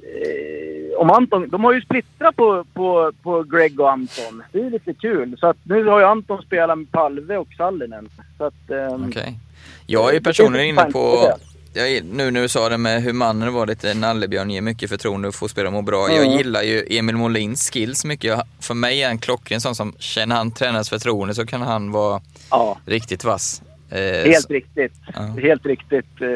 eh, 0.00 0.98
om 1.00 1.10
Anton, 1.10 1.48
de 1.48 1.64
har 1.64 1.72
ju 1.72 1.80
splittrat 1.80 2.36
på, 2.36 2.64
på, 2.72 3.12
på 3.22 3.42
Greg 3.42 3.80
och 3.80 3.90
Anton. 3.92 4.42
Det 4.52 4.60
är 4.60 4.70
lite 4.70 4.94
kul. 4.94 5.36
Så 5.38 5.46
att 5.46 5.56
nu 5.62 5.84
har 5.84 5.98
ju 5.98 6.04
Anton 6.04 6.42
spelat 6.42 6.78
med 6.78 6.90
Palve 6.92 7.36
och 7.36 7.48
Sallinen. 7.56 8.08
Så 8.38 8.44
att, 8.44 8.70
ehm, 8.70 9.04
Okej. 9.08 9.38
Jag 9.86 10.08
är 10.10 10.14
ju 10.14 10.20
personligen 10.20 10.66
inne 10.66 10.84
på, 10.92 11.28
jag 11.74 12.04
nu 12.04 12.30
när 12.30 12.42
du 12.42 12.48
sa 12.48 12.68
det 12.68 12.78
med 12.78 13.02
hur 13.02 13.12
mannen 13.12 13.52
var 13.52 13.66
lite 13.66 13.94
nallebjörn, 13.94 14.50
ger 14.50 14.60
mycket 14.60 14.90
förtroende 14.90 15.28
och 15.28 15.34
får 15.34 15.48
spela 15.48 15.66
och 15.68 15.72
må 15.72 15.82
bra. 15.82 16.08
Jag 16.10 16.26
Mm. 16.26 16.38
gillar 16.38 16.62
ju 16.62 16.84
Emil 16.90 17.16
Molins 17.16 17.70
skills 17.70 18.04
mycket. 18.04 18.24
Jag, 18.24 18.42
för 18.60 18.74
mig 18.74 19.02
är 19.02 19.08
han 19.08 19.18
klockren 19.18 19.60
sån 19.60 19.74
som, 19.74 19.92
känner 19.98 20.36
han 20.36 20.50
tränarens 20.50 20.90
förtroende 20.90 21.34
så 21.34 21.46
kan 21.46 21.62
han 21.62 21.92
vara 21.92 22.20
ja. 22.50 22.78
riktigt 22.86 23.24
vass. 23.24 23.62
Eh, 23.90 23.98
Helt 24.00 24.42
så- 24.46 24.52
riktigt. 24.52 24.92
Ja. 25.14 25.20
Helt 25.42 25.66
riktigt. 25.66 26.20
Eh, 26.20 26.28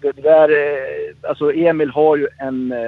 Det 0.00 0.12
det 0.12 0.22
där, 0.22 0.48
eh, 0.50 1.28
alltså 1.30 1.52
Emil 1.52 1.90
har 1.90 2.16
ju 2.16 2.28
en... 2.38 2.72
eh, 2.72 2.78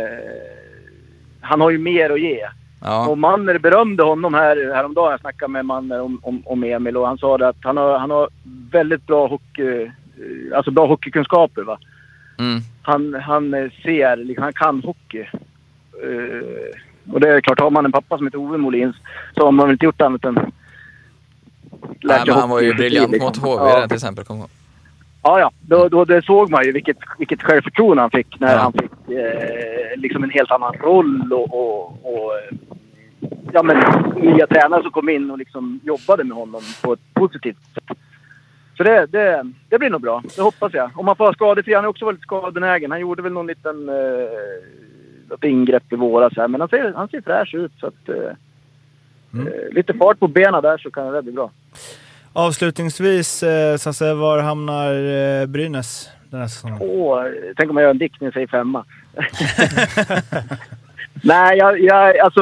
Han 1.40 1.60
har 1.60 1.70
ju 1.70 1.78
mer 1.78 2.10
att 2.10 2.20
ge. 2.20 2.46
Ja, 2.82 3.06
Och 3.08 3.18
Manner 3.18 3.58
berömde 3.58 4.02
honom 4.02 4.34
här 4.34 4.74
häromdagen. 4.74 5.10
Jag 5.10 5.20
snackade 5.20 5.52
med 5.52 5.64
Manner 5.64 6.00
om, 6.00 6.20
om, 6.22 6.42
om 6.46 6.64
Emil 6.64 6.96
och 6.96 7.06
han 7.06 7.18
sa 7.18 7.38
det 7.38 7.48
att 7.48 7.56
han 7.62 7.76
har, 7.76 7.98
han 7.98 8.10
har 8.10 8.28
väldigt 8.70 9.06
bra 9.06 9.26
hockey... 9.26 9.90
eh, 10.18 10.56
Alltså 10.56 10.70
bra 10.70 10.86
hockeykunskaper 10.86 11.62
va. 11.62 11.78
mm, 12.38 12.60
Han, 12.82 13.14
han 13.14 13.54
eh, 13.54 13.70
ser, 13.82 14.16
liksom, 14.16 14.42
han 14.42 14.52
kan 14.52 14.82
hockey. 14.82 15.20
Eh, 16.02 17.12
och 17.12 17.20
det 17.20 17.28
är 17.28 17.40
klart, 17.40 17.60
har 17.60 17.70
man 17.70 17.84
en 17.84 17.92
pappa 17.92 18.16
som 18.16 18.26
heter 18.26 18.38
Ove 18.38 18.58
Molins 18.58 18.96
så 19.36 19.44
har 19.44 19.52
man 19.52 19.66
väl 19.66 19.72
inte 19.72 19.84
gjort 19.86 20.00
annat 20.00 20.24
än... 20.24 20.34
lärt 20.34 20.52
Nej, 22.02 22.20
men 22.26 22.34
han 22.34 22.50
var 22.50 22.60
ju 22.60 22.74
briljant 22.74 23.12
liksom. 23.12 23.26
mot 23.26 23.36
HV 23.36 23.70
Ja. 23.70 23.86
till 23.88 23.94
exempel. 23.94 24.24
Kom. 24.24 24.46
Ja, 25.22 25.40
ja. 25.40 25.50
Då, 25.60 25.88
då, 25.88 26.04
det 26.04 26.24
såg 26.24 26.50
man 26.50 26.64
ju 26.64 26.72
vilket, 26.72 26.96
vilket 27.18 27.42
självförtroende 27.42 28.00
han 28.02 28.10
fick 28.10 28.40
när 28.40 28.52
Ja. 28.52 28.58
han 28.58 28.72
fick 28.72 29.16
eh, 29.16 29.96
liksom 29.96 30.24
en 30.24 30.30
helt 30.30 30.50
annan 30.50 30.72
roll 30.74 31.32
och, 31.32 31.54
och, 31.54 31.86
och 32.14 32.32
ja, 33.52 33.62
men, 33.62 33.76
nya 34.16 34.46
tränare 34.46 34.82
som 34.82 34.90
kom 34.90 35.08
in 35.08 35.30
och 35.30 35.38
liksom 35.38 35.80
jobbade 35.84 36.24
med 36.24 36.36
honom 36.36 36.62
på 36.82 36.92
ett 36.92 37.14
positivt 37.14 37.56
sätt. 37.74 37.98
Så 38.76 38.82
det, 38.82 39.06
det, 39.06 39.52
det 39.68 39.78
blir 39.78 39.90
nog 39.90 40.00
bra. 40.00 40.22
Det 40.36 40.42
hoppas 40.42 40.72
jag. 40.74 40.90
Om 40.94 41.06
han 41.06 41.16
får 41.16 41.32
skadefri. 41.32 41.74
Han 41.74 41.84
är 41.84 41.88
också 41.88 42.06
väldigt 42.06 42.22
skadenägen. 42.22 42.90
Han 42.90 43.00
gjorde 43.00 43.22
väl 43.22 43.32
någon 43.32 43.46
liten 43.46 43.88
eh, 43.88 43.94
något 45.30 45.44
ingrepp 45.44 45.92
i 45.92 45.96
våras 45.96 46.32
här. 46.36 46.48
Men 46.48 46.60
han 46.60 46.68
ser, 46.68 46.92
han 46.96 47.08
ser 47.08 47.20
fräsch 47.20 47.54
ut. 47.54 47.72
Så 47.80 47.86
att, 47.86 48.08
eh, 48.08 48.14
Mm. 49.34 49.46
eh, 49.46 49.52
lite 49.74 49.94
fart 49.94 50.18
på 50.18 50.28
benen 50.28 50.62
där 50.62 50.78
så 50.78 50.90
kan 50.90 51.12
det 51.12 51.22
bli 51.22 51.32
bra. 51.32 51.50
Avslutningsvis, 52.32 53.42
eh, 53.42 53.76
Sasse, 53.76 54.14
var 54.14 54.38
hamnar 54.38 54.94
eh, 54.94 55.46
Brynäs 55.46 56.08
den 56.30 56.40
här 56.40 56.48
säsongen? 56.48 56.78
Åh, 56.80 57.24
tänk 57.56 57.70
om 57.70 57.76
jag 57.76 57.82
gör 57.84 57.90
en 57.90 57.98
dikt 57.98 58.20
när 58.20 58.26
jag 58.26 58.34
säger 58.34 58.46
femma. 58.46 58.84
Nej, 61.22 61.58
jag, 61.58 61.80
jag, 61.80 62.18
alltså, 62.18 62.40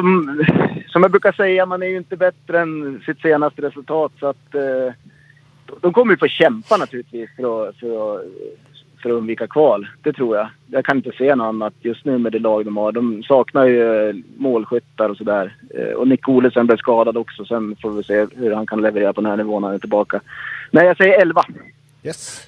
som 0.89 1.03
jag 1.03 1.11
brukar 1.11 1.33
säga, 1.33 1.67
man 1.67 1.83
är 1.83 1.87
ju 1.87 1.97
inte 1.97 2.17
bättre 2.17 2.61
än 2.61 3.03
sitt 3.07 3.21
senaste 3.21 3.63
resultat. 3.63 4.13
Så 4.21 4.27
att, 4.27 4.55
eh, 4.55 4.93
de 5.81 5.93
kommer 5.93 6.13
ju 6.13 6.19
få 6.19 6.29
kämpa 6.29 6.77
naturligtvis 6.77 7.31
för 7.37 7.69
att, 7.69 7.77
för, 7.77 8.15
att, 8.17 8.25
för 9.03 9.11
att 9.11 9.15
undvika 9.17 9.47
kval. 9.47 9.87
Det 10.03 10.13
tror 10.13 10.37
jag. 10.37 10.49
Jag 10.67 10.85
kan 10.85 10.97
inte 10.97 11.13
se 11.19 11.35
något 11.35 11.45
annat 11.45 11.75
just 11.81 12.05
nu 12.05 12.19
med 12.19 12.33
det 12.33 12.39
lag 12.39 12.65
de 12.65 12.77
har. 12.77 12.93
De 12.93 13.23
saknar 13.23 13.67
ju 13.67 14.23
målskyttar 14.37 15.09
och 15.09 15.17
sådär. 15.17 15.57
Eh, 15.75 15.93
och 15.95 16.09
Nick 16.09 16.29
Olesen 16.29 16.67
blev 16.67 16.77
skadad 16.77 17.17
också. 17.17 17.45
Sen 17.45 17.77
får 17.83 17.91
vi 17.91 18.03
se 18.03 18.27
hur 18.37 18.53
han 18.53 18.67
kan 18.67 18.81
leverera 18.81 19.13
på 19.13 19.21
den 19.21 19.31
här 19.31 19.37
nivån 19.37 19.63
när 19.63 19.69
han 19.69 19.75
är 19.75 19.79
tillbaka. 19.81 20.21
Nej, 20.71 20.87
jag 20.87 20.97
säger 20.97 21.21
11. 21.21 21.45
Yes. 22.03 22.47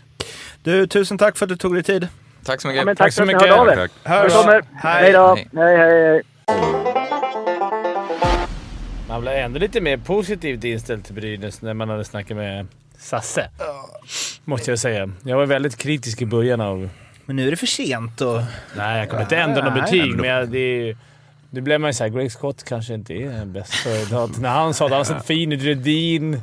Du, 0.62 0.86
tusen 0.86 1.18
tack 1.18 1.36
för 1.36 1.44
att 1.46 1.50
du 1.50 1.56
tog 1.56 1.74
dig 1.74 1.82
tid. 1.82 2.08
Tack 2.44 2.60
så 2.60 2.68
mycket. 2.68 2.80
Ja, 2.86 2.86
tack, 2.86 2.98
Tack 2.98 3.12
så 3.12 3.16
för 3.16 3.22
att 3.22 3.28
ni 3.28 3.34
mycket. 3.34 3.48
hörde 3.56 3.72
av 3.72 3.78
er. 3.78 3.88
Tack. 4.02 4.24
Välkommen. 4.24 4.62
Hej. 4.74 5.02
Hej 5.02 5.12
då. 5.12 5.36
Hej, 5.60 5.76
hej, 5.76 6.08
hej. 6.08 6.22
Man 9.08 9.20
blev 9.20 9.34
ändå 9.34 9.58
lite 9.58 9.80
mer 9.80 9.96
positivt 9.96 10.64
inställd 10.64 11.04
till 11.04 11.14
Brynäs 11.14 11.62
när 11.62 11.74
man 11.74 11.88
hade 11.88 12.04
snackat 12.04 12.36
med 12.36 12.66
Sasse. 13.04 13.48
Måste 14.44 14.70
jag 14.70 14.78
säga. 14.78 15.10
Jag 15.22 15.36
var 15.36 15.46
väldigt 15.46 15.76
kritisk 15.76 16.22
i 16.22 16.26
början 16.26 16.60
av... 16.60 16.88
Men 17.26 17.36
nu 17.36 17.46
är 17.46 17.50
det 17.50 17.56
för 17.56 17.66
sent 17.66 18.20
och... 18.20 18.40
Nej, 18.76 18.98
jag 18.98 19.10
kommer 19.10 19.22
inte 19.22 19.36
ändra 19.36 19.64
något 19.64 19.74
betyg, 19.74 20.16
men 20.16 20.30
jag, 20.30 20.48
det 20.48 20.58
är 20.58 20.84
ju... 20.84 20.96
Nu 21.50 21.60
blev 21.60 21.80
man 21.80 21.88
ju 21.88 21.94
såhär, 21.94 22.10
Greg 22.10 22.32
Scott 22.32 22.64
kanske 22.64 22.94
inte 22.94 23.14
är 23.14 23.44
bäst. 23.44 23.74
För 23.74 24.24
att 24.24 24.40
när 24.40 24.48
han 24.48 24.74
sa 24.74 24.84
att 24.84 24.90
han 24.90 24.98
har 24.98 25.04
sett 25.04 25.26
fin 25.26 25.52
ut, 25.52 25.62
Rudin... 25.62 26.40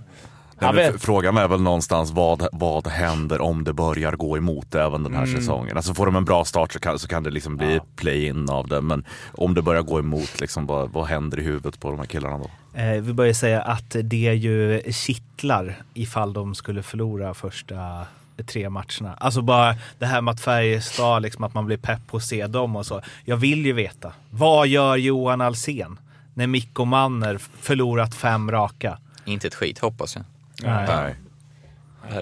Men 0.67 0.75
vet. 0.75 1.01
Frågan 1.01 1.37
är 1.37 1.47
väl 1.47 1.61
någonstans 1.61 2.11
vad, 2.11 2.47
vad 2.51 2.87
händer 2.87 3.41
om 3.41 3.63
det 3.63 3.73
börjar 3.73 4.11
gå 4.11 4.37
emot 4.37 4.75
även 4.75 5.03
den 5.03 5.13
här 5.13 5.23
Mm. 5.23 5.35
säsongen. 5.41 5.77
Alltså 5.77 5.93
får 5.93 6.05
de 6.05 6.15
en 6.15 6.25
bra 6.25 6.45
start 6.45 6.73
så 6.73 6.79
kan, 6.79 6.99
så 6.99 7.07
kan 7.07 7.23
det 7.23 7.29
liksom 7.29 7.57
bli 7.57 7.79
play-in 7.95 8.49
av 8.49 8.67
det. 8.67 8.81
Men 8.81 9.05
om 9.33 9.53
det 9.53 9.61
börjar 9.61 9.81
gå 9.81 9.99
emot, 9.99 10.39
liksom, 10.41 10.65
vad, 10.65 10.91
vad 10.91 11.05
händer 11.05 11.39
i 11.39 11.43
huvudet 11.43 11.79
på 11.79 11.89
de 11.89 11.99
här 11.99 12.05
killarna 12.05 12.37
då? 12.37 12.79
Eh, 12.79 13.01
vi 13.01 13.13
börjar 13.13 13.33
säga 13.33 13.61
att 13.61 13.95
det 14.03 14.17
ju 14.33 14.81
kittlar 14.91 15.75
ifall 15.93 16.33
de 16.33 16.55
skulle 16.55 16.83
förlora 16.83 17.33
första 17.33 18.05
tre 18.45 18.69
matcherna. 18.69 19.13
Alltså 19.17 19.41
bara 19.41 19.75
det 19.99 20.05
här 20.05 20.21
med 20.21 20.31
att 20.31 20.41
Färjestad, 20.41 21.21
liksom 21.21 21.43
att 21.43 21.53
man 21.53 21.65
blir 21.65 21.77
pepp 21.77 22.07
på 22.07 22.17
att 22.17 22.23
se 22.23 22.47
dem 22.47 22.75
och 22.75 22.85
så. 22.85 23.01
Jag 23.25 23.37
vill 23.37 23.65
ju 23.65 23.73
veta. 23.73 24.13
Vad 24.29 24.67
gör 24.67 24.95
Johan 24.95 25.41
Alsen 25.41 25.99
när 26.33 26.47
Mikko 26.47 26.85
Manner 26.85 27.37
förlorat 27.61 28.15
fem 28.15 28.51
raka? 28.51 28.97
Inte 29.25 29.47
ett 29.47 29.55
skit 29.55 29.79
hoppas 29.79 30.15
jag. 30.15 30.25
Nej. 30.63 30.85
Nej. 30.87 31.15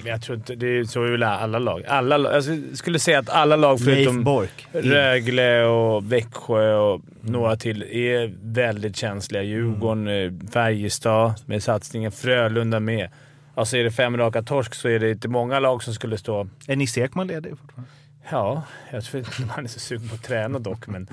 Men 0.03 0.05
Jag 0.05 0.21
tror 0.21 0.37
inte... 0.37 0.55
Det 0.55 0.67
är 0.67 0.83
så 0.83 1.01
väl 1.01 1.23
alla 1.23 1.59
lag. 1.59 1.85
Alla, 1.87 2.17
lag- 2.17 2.33
jag 2.35 2.43
skulle 2.77 2.99
säga 2.99 3.19
att 3.19 3.29
alla 3.29 3.55
lag 3.55 3.79
förutom. 3.79 4.23
Rögle 4.71 5.63
och 5.63 6.11
Växjö 6.11 6.73
och 6.75 7.01
några 7.21 7.55
till 7.55 7.83
är 7.83 8.33
väldigt 8.43 8.95
känsliga. 8.95 9.43
Djurgården, 9.43 10.07
eh, 10.07 10.31
Färjestad 10.53 11.33
med 11.45 11.63
satsningen, 11.63 12.11
Frölunda 12.11 12.79
med. 12.79 13.09
Alltså 13.55 13.77
är 13.77 13.83
det 13.83 13.91
fem 13.91 14.17
raka 14.17 14.41
torsk 14.41 14.73
så 14.75 14.87
är 14.89 14.99
det 14.99 15.11
inte 15.11 15.27
många 15.27 15.59
lag 15.59 15.83
som 15.83 15.93
skulle 15.93 16.17
stå... 16.17 16.47
Är 16.67 16.75
Nisse 16.75 17.01
Ekman 17.01 17.27
ledig 17.27 17.51
fortfarande? 17.57 17.89
Ja, 18.31 18.63
jag 18.91 19.03
tror 19.03 19.19
inte 19.19 19.31
han 19.55 19.63
är 19.63 19.69
så 19.69 19.79
sugen 19.79 20.07
på 20.09 20.15
att 20.15 20.23
träna 20.23 20.59
dock, 20.59 20.87
men 20.87 21.07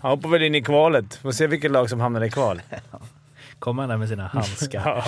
han 0.00 0.10
hoppar 0.10 0.28
väl 0.28 0.42
in 0.42 0.54
i 0.54 0.62
kvalet. 0.62 1.14
Får 1.14 1.32
se 1.32 1.46
vilket 1.46 1.70
lag 1.70 1.90
som 1.90 2.00
hamnar 2.00 2.24
i 2.24 2.30
kval. 2.30 2.60
Kommer 3.58 3.82
han 3.82 3.90
där 3.90 3.96
med 3.96 4.08
sina 4.08 4.26
handskar? 4.32 4.82
Ja. 4.84 5.04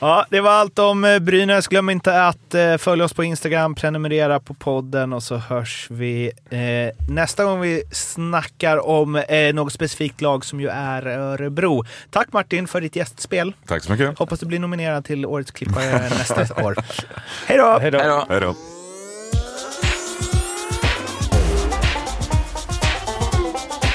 Ja, 0.00 0.26
det 0.30 0.40
var 0.40 0.50
allt 0.50 0.78
om 0.78 1.04
eh, 1.04 1.18
Brynäs. 1.18 1.68
Glöm 1.68 1.90
inte 1.90 2.24
att 2.24 2.54
eh, 2.54 2.76
följa 2.76 3.04
oss 3.04 3.12
på 3.12 3.24
Instagram, 3.24 3.74
prenumerera 3.74 4.40
på 4.40 4.54
podden 4.54 5.12
och 5.12 5.22
så 5.22 5.36
hörs 5.36 5.86
vi 5.90 6.32
eh, 6.50 7.06
nästa 7.08 7.44
gång 7.44 7.60
vi 7.60 7.82
snackar 7.92 8.86
om 8.88 9.16
eh, 9.16 9.54
något 9.54 9.72
specifikt 9.72 10.20
lag 10.20 10.44
som 10.44 10.60
ju 10.60 10.68
är 10.68 11.06
Örebro. 11.06 11.84
Tack 12.10 12.32
Martin 12.32 12.68
för 12.68 12.80
ditt 12.80 12.96
gästspel. 12.96 13.52
Tack 13.66 13.84
så 13.84 13.92
mycket. 13.92 14.18
Hoppas 14.18 14.40
du 14.40 14.46
blir 14.46 14.58
nominerad 14.58 15.04
till 15.04 15.26
Årets 15.26 15.50
klippare 15.50 16.08
nästa 16.08 16.64
år. 16.64 16.76
Hej 17.46 17.58
då! 17.58 17.78
Hej 17.80 17.90
då. 17.90 17.98
Hej 17.98 18.08
då! 18.08 18.26
Hej 18.28 18.40
då. 18.40 18.54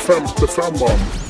Femte 0.07 0.47
femman. 0.47 1.22